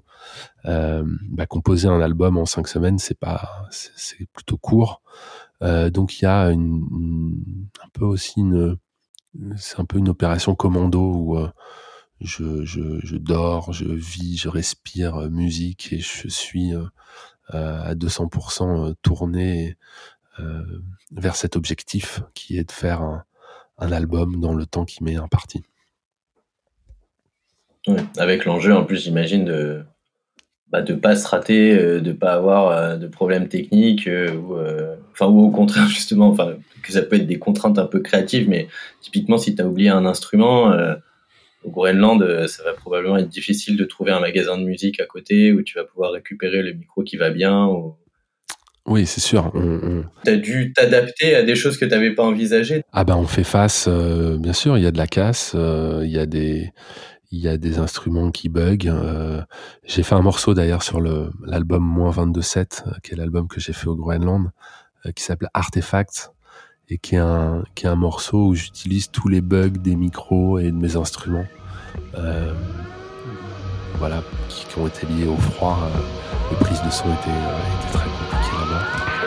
Euh, 0.64 1.04
bah, 1.28 1.46
composer 1.46 1.88
un 1.88 2.00
album 2.00 2.38
en 2.38 2.46
cinq 2.46 2.68
semaines, 2.68 2.98
c'est 2.98 3.18
pas, 3.18 3.66
c'est 3.70 4.26
plutôt 4.32 4.56
court. 4.56 5.02
Euh, 5.62 5.90
donc 5.90 6.20
il 6.20 6.24
y 6.24 6.28
a 6.28 6.50
une, 6.50 7.44
un 7.84 7.88
peu 7.92 8.04
aussi 8.04 8.40
une, 8.40 8.78
c'est 9.56 9.80
un 9.80 9.84
peu 9.84 9.98
une 9.98 10.08
opération 10.08 10.54
commando 10.54 11.00
où 11.00 11.38
euh, 11.38 11.50
je, 12.20 12.64
je, 12.64 13.16
dors, 13.16 13.72
je 13.72 13.86
vis, 13.86 14.36
je 14.36 14.48
respire 14.48 15.16
euh, 15.16 15.30
musique 15.30 15.92
et 15.92 16.00
je 16.00 16.28
suis 16.28 16.74
euh, 16.74 16.84
à 17.48 17.94
200% 17.94 18.94
tourné 19.02 19.76
vers 21.12 21.36
cet 21.36 21.56
objectif 21.56 22.22
qui 22.34 22.56
est 22.56 22.64
de 22.64 22.72
faire 22.72 23.02
un, 23.02 23.24
album 23.78 24.40
dans 24.40 24.54
le 24.54 24.66
temps 24.66 24.84
qui 24.84 25.02
m'est 25.02 25.16
imparti. 25.16 25.62
avec 28.18 28.44
l'enjeu 28.44 28.74
en 28.74 28.84
plus, 28.84 29.02
j'imagine, 29.04 29.44
de 29.44 29.82
bah, 30.68 30.82
de 30.82 30.94
pas 30.94 31.16
se 31.16 31.26
rater, 31.26 32.00
de 32.00 32.12
pas 32.12 32.34
avoir 32.34 32.98
de 32.98 33.06
problèmes 33.06 33.48
techniques, 33.48 34.08
ou, 34.08 34.56
enfin 35.12 35.26
ou 35.26 35.40
au 35.40 35.50
contraire 35.50 35.86
justement, 35.88 36.34
que 36.82 36.92
ça 36.92 37.02
peut 37.02 37.16
être 37.16 37.26
des 37.26 37.38
contraintes 37.38 37.78
un 37.78 37.86
peu 37.86 38.00
créatives, 38.00 38.48
mais 38.48 38.68
typiquement, 39.00 39.38
si 39.38 39.54
tu 39.54 39.62
as 39.62 39.66
oublié 39.66 39.90
un 39.90 40.06
instrument, 40.06 40.72
euh, 40.72 40.94
au 41.64 41.70
Groenland, 41.70 42.22
euh, 42.22 42.46
ça 42.46 42.62
va 42.64 42.72
probablement 42.72 43.18
être 43.18 43.28
difficile 43.28 43.76
de 43.76 43.84
trouver 43.84 44.12
un 44.12 44.20
magasin 44.20 44.56
de 44.56 44.64
musique 44.64 45.00
à 45.00 45.06
côté 45.06 45.52
où 45.52 45.62
tu 45.62 45.76
vas 45.76 45.84
pouvoir 45.84 46.12
récupérer 46.12 46.62
le 46.62 46.72
micro 46.72 47.02
qui 47.02 47.16
va 47.16 47.30
bien. 47.30 47.68
Oui, 48.86 49.06
c'est 49.06 49.20
sûr. 49.20 49.52
Tu 50.24 50.30
as 50.30 50.36
dû 50.36 50.72
t'adapter 50.72 51.34
à 51.34 51.42
des 51.42 51.54
choses 51.54 51.76
que 51.76 51.84
tu 51.84 51.90
n'avais 51.90 52.14
pas 52.14 52.24
envisagées. 52.24 52.82
Ah 52.92 53.04
ben, 53.04 53.16
on 53.16 53.26
fait 53.26 53.44
face, 53.44 53.86
euh, 53.88 54.38
bien 54.38 54.52
sûr, 54.52 54.78
il 54.78 54.84
y 54.84 54.86
a 54.86 54.90
de 54.90 54.98
la 54.98 55.06
casse, 55.06 55.54
il 55.54 56.10
y 56.10 56.18
a 56.18 56.26
des 56.26 56.72
il 57.32 57.38
y 57.38 57.46
a 57.46 57.56
des 57.56 57.78
instruments 57.78 58.32
qui 58.32 58.48
bug. 58.48 58.92
j'ai 59.86 60.02
fait 60.02 60.14
un 60.16 60.22
morceau 60.22 60.52
d'ailleurs 60.52 60.82
sur 60.82 61.00
l'album 61.00 61.84
moins 61.84 62.10
22.7, 62.10 63.00
qui 63.02 63.12
est 63.12 63.16
l'album 63.16 63.46
que 63.46 63.60
j'ai 63.60 63.72
fait 63.72 63.86
au 63.86 63.94
Groenland, 63.94 64.50
qui 65.14 65.22
s'appelle 65.22 65.50
Artefact 65.54 66.32
et 66.90 66.98
qui 66.98 67.14
est 67.14 67.18
un, 67.18 67.64
qui 67.74 67.86
est 67.86 67.88
un 67.88 67.96
morceau 67.96 68.48
où 68.48 68.54
j'utilise 68.54 69.10
tous 69.10 69.28
les 69.28 69.40
bugs 69.40 69.68
des 69.68 69.94
micros 69.94 70.58
et 70.58 70.70
de 70.72 70.76
mes 70.76 70.96
instruments. 70.96 71.46
Euh, 72.16 72.52
voilà, 73.98 74.22
qui, 74.48 74.66
ont 74.78 74.86
été 74.86 75.06
liés 75.06 75.26
au 75.26 75.36
froid. 75.36 75.78
Euh, 75.82 75.98
les 76.50 76.56
prises 76.56 76.82
de 76.82 76.90
son 76.90 77.04
étaient, 77.04 77.30
euh, 77.30 77.92
très 77.92 78.08
compliquées 78.08 78.56
là-bas. 78.58 79.19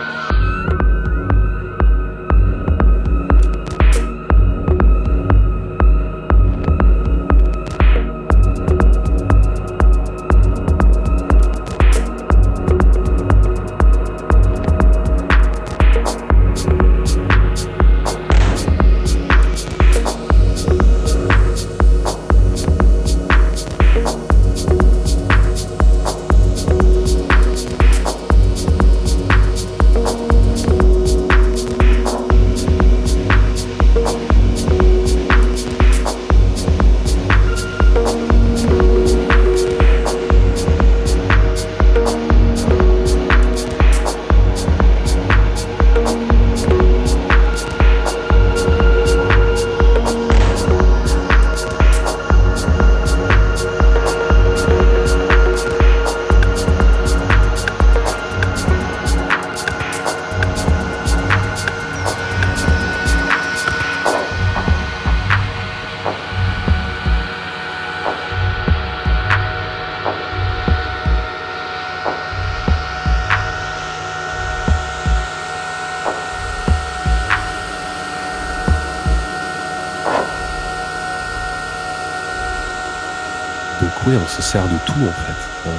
On 84.16 84.28
se 84.28 84.42
sert 84.42 84.64
de 84.64 84.78
tout 84.86 84.92
en 84.92 85.12
fait. 85.12 85.70
Euh, 85.70 85.72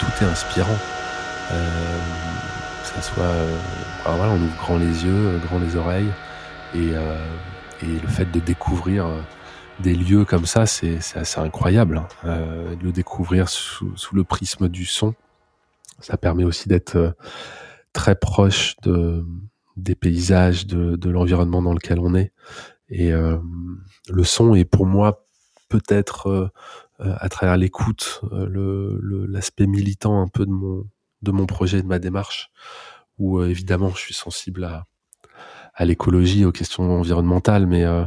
tout 0.00 0.24
est 0.24 0.28
inspirant. 0.28 0.78
Euh, 1.52 1.98
que 2.82 2.88
ça 2.88 3.02
soit, 3.02 3.24
euh, 3.24 3.56
alors 4.04 4.16
voilà, 4.18 4.32
on 4.32 4.42
ouvre 4.42 4.56
grand 4.56 4.78
les 4.78 5.04
yeux, 5.04 5.40
grand 5.46 5.58
les 5.58 5.76
oreilles, 5.76 6.10
et, 6.74 6.92
et 7.82 8.00
le 8.00 8.08
fait 8.08 8.30
de 8.30 8.40
découvrir 8.40 9.06
des 9.80 9.94
lieux 9.94 10.24
comme 10.24 10.46
ça, 10.46 10.66
c'est 10.66 10.98
assez 11.14 11.40
incroyable. 11.40 11.98
Hein. 11.98 12.08
Euh, 12.24 12.74
de 12.76 12.84
le 12.84 12.92
découvrir 12.92 13.48
sous, 13.48 13.94
le 14.12 14.24
prisme 14.24 14.68
du 14.68 14.84
son, 14.84 15.14
ça 16.00 16.16
permet 16.16 16.44
aussi 16.44 16.68
d'être 16.68 17.14
très 17.92 18.14
proche 18.14 18.76
de, 18.82 19.24
des 19.76 19.94
paysages, 19.94 20.66
de, 20.66 20.96
de 20.96 21.10
l'environnement 21.10 21.62
dans 21.62 21.74
lequel 21.74 21.98
on 21.98 22.14
est. 22.14 22.32
Et 22.88 23.12
euh, 23.12 23.38
le 24.08 24.24
son 24.24 24.54
est 24.54 24.64
pour 24.64 24.86
moi 24.86 25.26
peut-être 25.68 26.28
euh, 26.28 26.48
à 27.02 27.28
travers 27.28 27.56
l'écoute, 27.56 28.20
euh, 28.32 29.26
l'aspect 29.28 29.66
militant 29.66 30.22
un 30.22 30.28
peu 30.28 30.46
de 30.46 30.50
mon, 30.50 30.84
de 31.22 31.30
mon 31.30 31.46
projet, 31.46 31.82
de 31.82 31.86
ma 31.86 31.98
démarche, 31.98 32.50
où 33.18 33.38
euh, 33.38 33.48
évidemment 33.48 33.90
je 33.90 33.98
suis 33.98 34.14
sensible 34.14 34.64
à, 34.64 34.86
à 35.74 35.84
l'écologie, 35.84 36.44
aux 36.44 36.52
questions 36.52 36.90
environnementales, 36.98 37.66
mais 37.66 37.84
euh, 37.84 38.04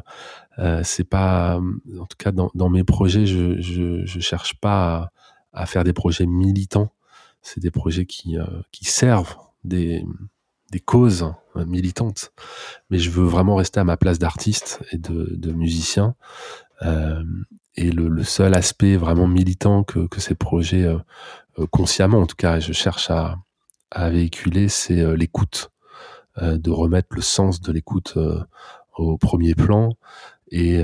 euh, 0.60 0.81
c'est 0.84 1.03
pas, 1.03 1.58
en 1.58 2.05
tout 2.05 2.17
cas 2.17 2.31
dans, 2.31 2.69
mes 2.69 2.84
projets, 2.84 3.25
je, 3.25 3.60
je, 3.60 4.19
cherche 4.19 4.60
pas 4.60 5.12
à, 5.53 5.65
faire 5.65 5.84
des 5.84 5.93
projets 5.93 6.25
militants. 6.25 6.91
C'est 7.41 7.60
des 7.60 7.71
projets 7.71 8.05
qui, 8.05 8.38
qui 8.71 8.86
servent 8.86 9.36
des, 9.63 10.03
des 10.71 10.79
causes 10.79 11.31
militantes, 11.55 12.31
mais 12.89 12.97
je 12.97 13.12
veux 13.12 13.25
vraiment 13.25 13.55
rester 13.55 13.79
à 13.79 13.84
ma 13.84 13.97
place 13.97 14.17
d'artiste 14.17 14.81
et 14.91 14.97
de 14.97 15.51
musicien. 15.51 16.15
Euh, 17.77 17.81
et 17.83 17.91
le, 17.91 18.07
le, 18.07 18.23
seul 18.23 18.53
aspect 18.53 18.97
vraiment 18.97 19.27
militant 19.27 19.83
que, 19.83 20.07
que 20.07 20.19
ces 20.19 20.35
projets, 20.35 20.83
euh, 20.83 20.97
euh 21.59 21.67
consciemment 21.67 22.19
en 22.19 22.25
tout 22.25 22.35
cas, 22.35 22.59
je 22.59 22.73
cherche 22.73 23.09
à, 23.09 23.38
à 23.91 24.09
véhiculer, 24.09 24.69
c'est 24.69 25.01
euh, 25.01 25.15
l'écoute, 25.15 25.71
euh, 26.41 26.57
de 26.57 26.71
remettre 26.71 27.09
le 27.11 27.21
sens 27.21 27.61
de 27.61 27.71
l'écoute 27.71 28.17
au 28.97 29.17
premier 29.17 29.55
plan 29.55 29.89
et 30.51 30.81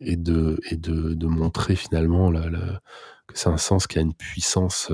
et 0.00 0.16
de 0.16 0.58
et 0.70 0.76
de, 0.76 1.14
de 1.14 1.26
montrer 1.26 1.76
finalement 1.76 2.30
la, 2.30 2.50
la, 2.50 2.80
que 3.26 3.38
c'est 3.38 3.48
un 3.48 3.56
sens 3.56 3.86
qui 3.86 3.98
a 3.98 4.02
une 4.02 4.14
puissance 4.14 4.92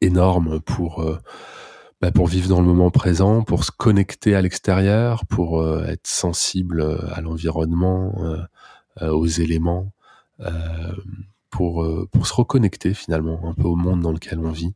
énorme 0.00 0.60
pour 0.60 1.04
bah, 2.02 2.10
pour 2.12 2.26
vivre 2.26 2.48
dans 2.48 2.60
le 2.60 2.66
moment 2.66 2.90
présent, 2.90 3.42
pour 3.42 3.64
se 3.64 3.70
connecter 3.70 4.34
à 4.34 4.42
l'extérieur, 4.42 5.24
pour 5.26 5.60
euh, 5.62 5.84
être 5.86 6.06
sensible 6.06 6.98
à 7.12 7.22
l'environnement, 7.22 8.12
euh, 8.18 8.36
euh, 8.36 8.42
aux 9.00 9.26
éléments, 9.26 9.92
pour, 11.50 11.86
pour 12.10 12.26
se 12.26 12.34
reconnecter 12.34 12.94
finalement 12.94 13.48
un 13.48 13.54
peu 13.54 13.64
au 13.64 13.76
monde 13.76 14.00
dans 14.00 14.12
lequel 14.12 14.38
on 14.38 14.50
vit 14.50 14.74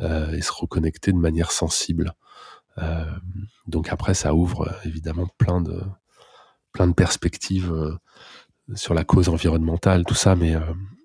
et 0.00 0.42
se 0.42 0.52
reconnecter 0.52 1.12
de 1.12 1.18
manière 1.18 1.52
sensible. 1.52 2.14
donc 3.66 3.88
après, 3.90 4.14
ça 4.14 4.34
ouvre 4.34 4.72
évidemment 4.84 5.28
plein 5.38 5.60
de 5.60 5.80
plein 6.72 6.86
de 6.86 6.92
perspectives 6.92 7.98
sur 8.74 8.94
la 8.94 9.04
cause 9.04 9.28
environnementale, 9.28 10.04
tout 10.04 10.14
ça, 10.14 10.36
mais 10.36 10.56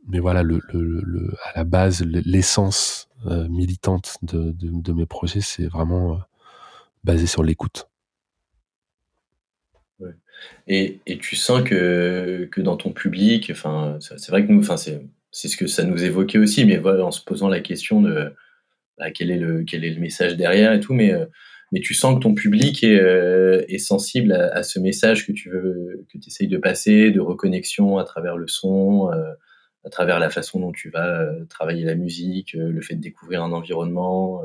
mais 0.08 0.20
voilà, 0.20 0.44
le, 0.44 0.62
le, 0.74 1.02
le, 1.02 1.36
à 1.54 1.58
la 1.58 1.64
base, 1.64 2.04
l'essence 2.04 3.08
euh, 3.26 3.48
militante 3.48 4.18
de, 4.22 4.52
de, 4.52 4.70
de, 4.70 4.94
mes 4.94 5.06
projets, 5.06 5.42
c'est 5.42 5.68
vraiment 5.68 6.14
euh, 6.14 6.18
basé 7.04 7.26
sur 7.26 7.44
l'écoute. 7.44 7.88
Et, 10.68 11.00
tu 11.20 11.36
sens 11.36 11.64
que, 11.64 12.48
que 12.52 12.62
dans 12.62 12.78
ton 12.78 12.92
public, 12.92 13.50
enfin, 13.52 13.98
c'est 14.00 14.30
vrai 14.30 14.46
que 14.46 14.52
nous, 14.52 14.60
enfin, 14.60 14.78
c'est 14.78 15.48
ce 15.48 15.58
que 15.58 15.68
ça 15.68 15.84
nous 15.84 16.04
évoquait 16.04 16.38
aussi, 16.38 16.66
mais 16.66 16.78
voilà, 16.78 17.06
en 17.06 17.12
se 17.12 17.24
posant 17.24 17.50
la 17.50 17.60
question 17.60 18.02
de 18.02 18.34
bah, 18.98 19.12
quel, 19.12 19.32
est 19.32 19.38
le, 19.38 19.64
quel 19.64 19.84
est 19.84 19.90
le 19.90 20.00
message 20.00 20.38
derrière 20.38 20.74
et 20.74 20.80
tout, 20.80 20.94
mais, 20.94 21.12
euh, 21.12 21.26
mais 21.72 21.80
tu 21.82 21.94
sens 21.94 22.16
que 22.16 22.20
ton 22.22 22.34
public 22.34 22.84
est, 22.84 23.00
euh, 23.00 23.64
est 23.68 23.80
sensible 23.80 24.32
à, 24.34 24.64
ce 24.64 24.80
message 24.80 25.28
que 25.28 25.32
tu 25.32 25.50
veux, 25.50 26.06
que 26.12 26.18
tu 26.18 26.28
essayes 26.28 26.48
de 26.48 26.58
passer, 26.58 27.12
de 27.12 27.20
reconnexion 27.20 27.98
à 27.98 28.04
travers 28.04 28.38
le 28.38 28.48
son. 28.48 29.12
Euh, 29.12 29.34
à 29.86 29.90
travers 29.90 30.18
la 30.18 30.30
façon 30.30 30.62
dont 30.62 30.72
tu 30.72 30.90
vas 30.90 31.28
travailler 31.50 31.84
la 31.84 31.96
musique, 31.96 32.54
le 32.54 32.80
fait 32.80 32.96
de 32.96 33.02
découvrir 33.02 33.44
un 33.44 33.52
environnement. 33.52 34.42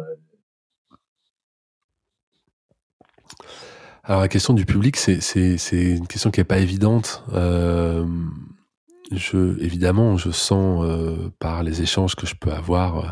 Alors 4.08 4.22
la 4.22 4.28
question 4.28 4.54
du 4.54 4.64
public, 4.64 4.96
c'est 4.96 5.60
une 5.70 6.06
question 6.06 6.30
qui 6.30 6.40
n'est 6.40 6.44
pas 6.44 6.60
évidente. 6.60 7.24
Euh, 7.34 8.06
je, 9.12 9.62
évidemment, 9.62 10.16
je 10.16 10.30
sens 10.30 10.82
euh, 10.82 11.28
par 11.38 11.62
les 11.62 11.82
échanges 11.82 12.16
que 12.16 12.26
je 12.26 12.34
peux 12.34 12.50
avoir, 12.50 12.98
euh, 12.98 13.08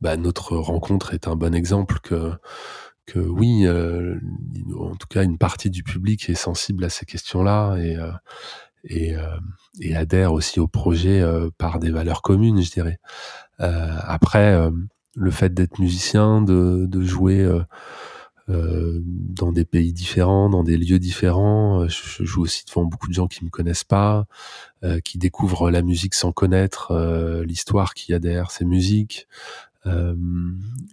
bah, 0.00 0.16
notre 0.16 0.56
rencontre 0.56 1.12
est 1.12 1.28
un 1.28 1.36
bon 1.36 1.54
exemple 1.54 1.98
que, 2.02 2.32
que 3.04 3.18
oui, 3.18 3.66
euh, 3.66 4.18
en 4.78 4.96
tout 4.96 5.08
cas, 5.08 5.24
une 5.24 5.36
partie 5.36 5.68
du 5.68 5.82
public 5.82 6.30
est 6.30 6.34
sensible 6.34 6.84
à 6.84 6.88
ces 6.88 7.04
questions-là 7.04 7.76
et, 7.76 7.98
et, 8.84 9.16
euh, 9.16 9.36
et 9.78 9.94
adhère 9.94 10.32
aussi 10.32 10.58
au 10.58 10.68
projet 10.68 11.22
par 11.58 11.78
des 11.80 11.90
valeurs 11.90 12.22
communes, 12.22 12.62
je 12.62 12.70
dirais. 12.70 12.98
Après, 13.58 14.58
le 15.16 15.30
fait 15.30 15.52
d'être 15.52 15.78
musicien, 15.80 16.40
de, 16.40 16.86
de 16.86 17.02
jouer 17.02 17.46
dans 18.50 19.52
des 19.52 19.64
pays 19.64 19.92
différents, 19.92 20.48
dans 20.48 20.64
des 20.64 20.76
lieux 20.76 20.98
différents, 20.98 21.86
je, 21.88 22.24
joue 22.24 22.42
aussi 22.42 22.64
devant 22.66 22.84
beaucoup 22.84 23.08
de 23.08 23.12
gens 23.12 23.28
qui 23.28 23.44
me 23.44 23.50
connaissent 23.50 23.84
pas, 23.84 24.26
qui 25.04 25.18
découvrent 25.18 25.70
la 25.70 25.82
musique 25.82 26.14
sans 26.14 26.32
connaître 26.32 26.92
l'histoire 27.46 27.94
qu'il 27.94 28.12
y 28.12 28.16
a 28.16 28.18
derrière 28.18 28.50
ces 28.50 28.64
musiques. 28.64 29.28
Euh, 29.86 30.14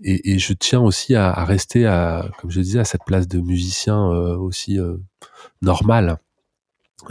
et, 0.04 0.32
et, 0.34 0.40
je 0.40 0.54
tiens 0.54 0.80
aussi 0.80 1.16
à, 1.16 1.30
à, 1.30 1.44
rester, 1.44 1.86
à, 1.86 2.30
comme 2.40 2.52
je 2.52 2.62
disais, 2.62 2.80
à 2.80 2.86
cette 2.86 3.04
place 3.06 3.28
de 3.28 3.42
musicien 3.42 4.12
euh, 4.12 4.38
aussi 4.38 4.80
euh, 4.80 4.98
normal. 5.62 6.20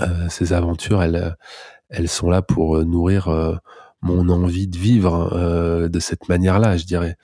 Euh, 0.01 0.29
ces 0.29 0.53
aventures, 0.53 1.03
elles, 1.03 1.37
elles 1.89 2.09
sont 2.09 2.31
là 2.31 2.43
pour 2.43 2.77
euh, 2.77 2.85
nourrir 2.85 3.29
euh, 3.29 3.57
mon 4.03 4.29
envie 4.29 4.69
de 4.69 4.79
vivre 4.79 5.89
de 5.89 6.01
cette 6.01 6.29
manière-là, 6.29 6.77
je 6.77 6.85
dirais. 6.85 7.17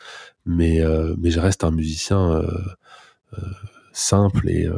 Mais, 0.46 0.80
mais 1.18 1.30
je 1.30 1.38
reste 1.38 1.62
un 1.62 1.70
musicien 1.70 2.42
simple 3.92 4.48
et, 4.48 4.68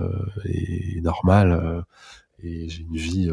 et 0.45 1.01
normal. 1.01 1.85
et 2.43 2.69
j'ai 2.69 2.83
une 2.83 2.97
vie 2.97 3.31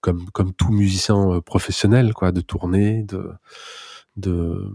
comme, 0.00 0.30
comme 0.30 0.54
tout 0.54 0.70
musicien 0.70 1.40
professionnel, 1.40 2.14
quoi, 2.14 2.32
de 2.32 2.40
tournée, 2.40 3.02
de, 3.02 3.30
de, 4.16 4.70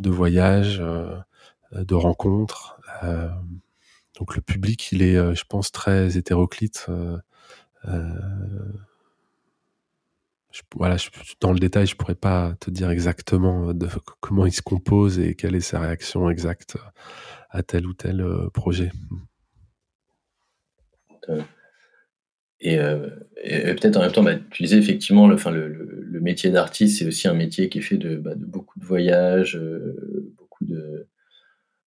de 0.00 0.10
voyage, 0.10 0.82
de 1.72 1.94
rencontres. 1.94 2.78
donc 4.18 4.36
le 4.36 4.42
public, 4.42 4.92
il 4.92 5.02
est, 5.02 5.34
je 5.34 5.44
pense, 5.48 5.72
très 5.72 6.16
hétéroclite. 6.16 6.88
Euh, 7.88 8.72
voilà, 10.74 10.96
dans 11.40 11.52
le 11.52 11.58
détail, 11.58 11.86
je 11.86 11.96
pourrais 11.96 12.14
pas 12.14 12.54
te 12.60 12.70
dire 12.70 12.90
exactement 12.90 13.74
de, 13.74 13.88
comment 14.20 14.46
il 14.46 14.52
se 14.52 14.62
compose 14.62 15.18
et 15.18 15.34
quelle 15.34 15.54
est 15.54 15.60
sa 15.60 15.80
réaction 15.80 16.30
exacte 16.30 16.78
à 17.50 17.62
tel 17.62 17.86
ou 17.86 17.92
tel 17.92 18.20
euh, 18.20 18.48
projet. 18.50 18.90
Et, 22.60 22.78
euh, 22.78 23.10
et 23.42 23.74
peut-être 23.74 23.96
en 23.98 24.02
même 24.02 24.12
temps, 24.12 24.22
bah, 24.22 24.36
tu 24.50 24.62
disais 24.62 24.78
effectivement, 24.78 25.28
le, 25.28 25.34
enfin, 25.34 25.50
le, 25.50 26.20
métier 26.20 26.50
d'artiste, 26.50 26.98
c'est 26.98 27.06
aussi 27.06 27.28
un 27.28 27.34
métier 27.34 27.68
qui 27.68 27.78
est 27.78 27.82
fait 27.82 27.98
de, 27.98 28.16
bah, 28.16 28.32
beaucoup 28.36 28.80
de 28.80 28.84
voyages, 28.84 29.56
euh, 29.56 30.32
beaucoup 30.36 30.64
de 30.64 31.06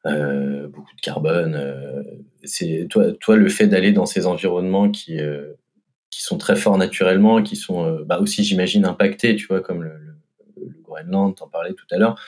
euh, 0.05 0.67
beaucoup 0.69 0.95
de 0.95 1.01
carbone. 1.01 1.55
Euh, 1.55 2.85
toi, 2.87 3.11
toi, 3.13 3.35
le 3.35 3.49
fait 3.49 3.67
d'aller 3.67 3.91
dans 3.91 4.05
ces 4.05 4.27
environnements 4.27 4.89
qui 4.91 5.19
qui 6.09 6.23
sont 6.23 6.37
très 6.37 6.55
forts 6.55 6.77
naturellement, 6.77 7.41
qui 7.41 7.55
sont 7.55 7.85
euh, 7.85 8.03
bah 8.03 8.19
aussi, 8.19 8.43
j'imagine, 8.43 8.85
impactés, 8.85 9.35
tu 9.35 9.47
vois, 9.47 9.61
comme 9.61 9.83
le, 9.83 9.91
le, 9.97 10.67
le 10.67 10.81
Groenland, 10.83 11.35
t'en 11.35 11.47
parlais 11.47 11.73
tout 11.73 11.85
à 11.91 11.97
l'heure. 11.97 12.19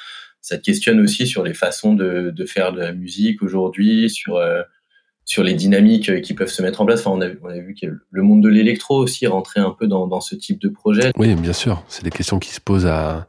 Ça 0.42 0.58
te 0.58 0.64
questionne 0.64 1.00
aussi 1.00 1.28
sur 1.28 1.44
les 1.44 1.54
façons 1.54 1.94
de, 1.94 2.32
de 2.32 2.46
faire 2.46 2.74
de 2.74 2.80
la 2.80 2.94
musique 2.94 3.44
aujourd'hui, 3.44 4.10
sur 4.10 4.38
euh, 4.38 4.64
sur 5.26 5.44
les 5.44 5.54
dynamiques 5.54 6.10
euh, 6.10 6.20
qui 6.20 6.34
peuvent 6.34 6.50
se 6.50 6.62
mettre 6.62 6.82
en 6.82 6.86
place. 6.86 7.06
Enfin, 7.06 7.12
on 7.12 7.50
a, 7.50 7.60
vu 7.60 7.76
que 7.80 7.88
le 8.10 8.22
monde 8.22 8.42
de 8.42 8.50
l'électro 8.50 8.98
aussi 8.98 9.28
rentrait 9.28 9.60
un 9.60 9.72
peu 9.72 9.88
dans, 9.88 10.22
ce 10.22 10.36
type 10.36 10.60
de 10.60 10.70
projet. 10.70 11.12
Oui, 11.18 11.34
bien 11.36 11.54
sûr. 11.54 11.84
C'est 11.88 12.04
des 12.04 12.10
questions 12.10 12.40
qui 12.40 12.52
se 12.52 12.60
posent 12.60 12.88
à, 12.88 13.28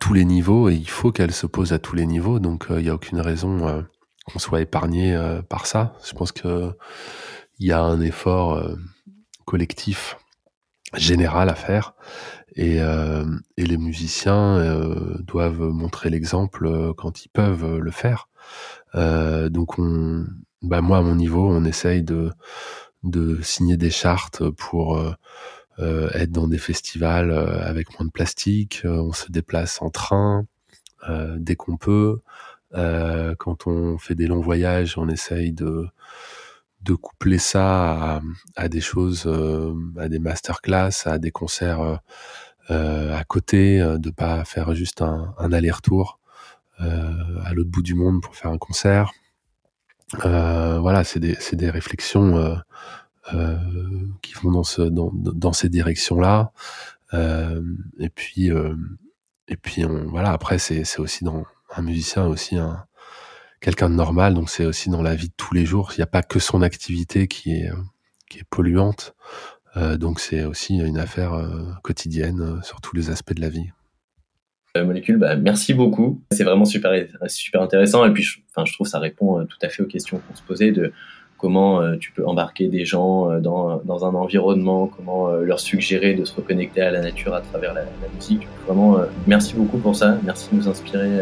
tous 0.00 0.14
les 0.14 0.24
niveaux 0.24 0.70
et 0.70 0.74
il 0.74 0.88
faut 0.88 1.12
qu'elles 1.12 1.32
se 1.32 1.46
posent 1.46 1.74
à 1.74 1.78
tous 1.78 1.96
les 1.96 2.06
niveaux. 2.06 2.38
Donc, 2.38 2.66
il 2.70 2.76
euh, 2.76 2.82
n'y 2.82 2.88
a 2.88 2.94
aucune 2.94 3.20
raison 3.20 3.68
euh, 3.68 3.82
qu'on 4.24 4.38
soit 4.38 4.62
épargné 4.62 5.14
par 5.50 5.66
ça. 5.66 5.94
Je 6.06 6.14
pense 6.14 6.32
que 6.32 6.70
il 7.58 7.66
y 7.66 7.72
a 7.72 7.82
un 7.82 8.00
effort 8.00 8.60
collectif 9.44 10.16
général 10.96 11.48
à 11.48 11.54
faire 11.54 11.94
et, 12.56 12.80
euh, 12.80 13.24
et 13.56 13.64
les 13.66 13.76
musiciens 13.76 14.58
euh, 14.58 15.16
doivent 15.20 15.62
montrer 15.62 16.10
l'exemple 16.10 16.66
euh, 16.66 16.92
quand 16.96 17.24
ils 17.24 17.28
peuvent 17.28 17.78
le 17.78 17.90
faire. 17.90 18.28
Euh, 18.94 19.48
donc 19.48 19.78
on, 19.78 20.26
bah 20.62 20.80
moi 20.80 20.98
à 20.98 21.02
mon 21.02 21.16
niveau, 21.16 21.48
on 21.50 21.64
essaye 21.64 22.02
de 22.02 22.30
de 23.02 23.42
signer 23.42 23.76
des 23.76 23.90
chartes 23.90 24.48
pour 24.50 24.98
être 25.78 26.30
dans 26.32 26.48
des 26.48 26.56
festivals 26.56 27.30
avec 27.32 27.98
moins 27.98 28.06
de 28.06 28.10
plastique. 28.10 28.80
on 28.84 29.12
se 29.12 29.30
déplace 29.30 29.82
en 29.82 29.90
train 29.90 30.46
dès 31.36 31.54
qu'on 31.54 31.76
peut. 31.76 32.20
quand 32.72 33.66
on 33.66 33.98
fait 33.98 34.14
des 34.14 34.26
longs 34.26 34.40
voyages, 34.40 34.96
on 34.96 35.08
essaye 35.10 35.52
de 35.52 35.86
de 36.84 36.94
coupler 36.94 37.38
ça 37.38 38.20
à, 38.56 38.68
des 38.68 38.80
choses, 38.80 39.26
à 39.98 40.08
des 40.08 40.18
masterclass, 40.18 40.90
à 41.06 41.18
des 41.18 41.30
concerts 41.30 42.00
à 42.68 43.24
côté, 43.24 43.78
de 43.98 44.10
pas 44.10 44.44
faire 44.44 44.74
juste 44.74 45.02
un, 45.02 45.34
aller-retour 45.38 46.18
à 46.78 47.52
l'autre 47.52 47.70
bout 47.70 47.82
du 47.82 47.94
monde 47.94 48.20
pour 48.22 48.34
faire 48.36 48.50
un 48.50 48.58
concert. 48.58 49.12
Euh, 50.24 50.78
voilà, 50.80 51.04
c'est 51.04 51.20
des, 51.20 51.36
des, 51.52 51.70
réflexions 51.70 52.36
euh, 52.36 52.54
euh, 53.32 53.58
qui 54.22 54.34
vont 54.34 54.52
dans, 54.52 54.64
ce, 54.64 54.82
dans, 54.82 55.10
dans 55.12 55.52
ces 55.52 55.68
directions-là. 55.68 56.52
et 57.12 58.08
puis, 58.10 58.50
et 59.48 59.56
puis 59.56 59.84
on, 59.84 60.08
voilà, 60.08 60.32
après, 60.32 60.58
c'est 60.58 60.98
aussi 60.98 61.24
dans 61.24 61.44
un 61.76 61.82
musicien 61.82 62.26
aussi 62.26 62.56
un 62.56 62.84
quelqu'un 63.64 63.88
de 63.88 63.94
normal, 63.94 64.34
donc 64.34 64.50
c'est 64.50 64.66
aussi 64.66 64.90
dans 64.90 65.02
la 65.02 65.14
vie 65.14 65.28
de 65.28 65.34
tous 65.36 65.54
les 65.54 65.64
jours. 65.64 65.92
Il 65.94 66.00
n'y 66.00 66.04
a 66.04 66.06
pas 66.06 66.22
que 66.22 66.38
son 66.38 66.62
activité 66.62 67.26
qui 67.26 67.52
est, 67.52 67.70
qui 68.28 68.38
est 68.38 68.44
polluante. 68.50 69.14
donc 69.96 70.20
c'est 70.20 70.44
aussi 70.44 70.76
une 70.76 70.98
affaire 70.98 71.32
quotidienne 71.82 72.60
sur 72.62 72.80
tous 72.80 72.94
les 72.94 73.10
aspects 73.10 73.34
de 73.34 73.40
la 73.40 73.48
vie. 73.48 73.70
Euh, 74.76 74.84
molécule, 74.84 75.18
bah, 75.18 75.36
merci 75.36 75.72
beaucoup. 75.72 76.20
C'est 76.32 76.42
vraiment 76.42 76.64
super, 76.64 76.90
super 77.28 77.62
intéressant. 77.62 78.04
Et 78.04 78.10
puis, 78.12 78.24
je, 78.24 78.40
je 78.40 78.72
trouve 78.72 78.86
que 78.86 78.90
ça 78.90 78.98
répond 78.98 79.38
euh, 79.38 79.44
tout 79.44 79.58
à 79.62 79.68
fait 79.68 79.84
aux 79.84 79.86
questions 79.86 80.20
qu'on 80.26 80.34
se 80.34 80.42
posait 80.42 80.72
de 80.72 80.92
comment 81.38 81.80
euh, 81.80 81.96
tu 81.96 82.10
peux 82.10 82.26
embarquer 82.26 82.66
des 82.66 82.84
gens 82.84 83.38
dans, 83.38 83.76
dans 83.84 84.04
un 84.04 84.14
environnement, 84.16 84.88
comment 84.88 85.30
leur 85.30 85.60
suggérer 85.60 86.14
de 86.14 86.24
se 86.24 86.34
reconnecter 86.34 86.80
à 86.80 86.90
la 86.90 87.00
nature 87.00 87.34
à 87.34 87.40
travers 87.40 87.72
la, 87.72 87.84
musique. 88.16 88.48
Vraiment, 88.66 88.98
merci 89.28 89.54
beaucoup 89.54 89.78
pour 89.78 89.94
ça. 89.94 90.18
Merci 90.24 90.48
de 90.50 90.56
nous 90.56 90.68
inspirer 90.68 91.20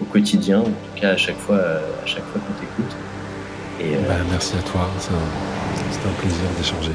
au 0.00 0.04
quotidien, 0.04 0.60
en 0.60 0.64
tout 0.64 1.00
cas 1.00 1.10
à 1.10 1.16
chaque 1.16 1.38
fois, 1.38 1.58
à 1.58 2.06
chaque 2.06 2.24
fois 2.24 2.40
qu'on 2.40 2.54
t'écoute. 2.60 2.96
Et, 3.80 3.96
bah, 4.06 4.14
merci 4.30 4.56
à 4.58 4.62
toi. 4.62 4.88
C'est 4.98 5.12
un 5.12 6.12
plaisir 6.20 6.44
d'échanger. 6.58 6.92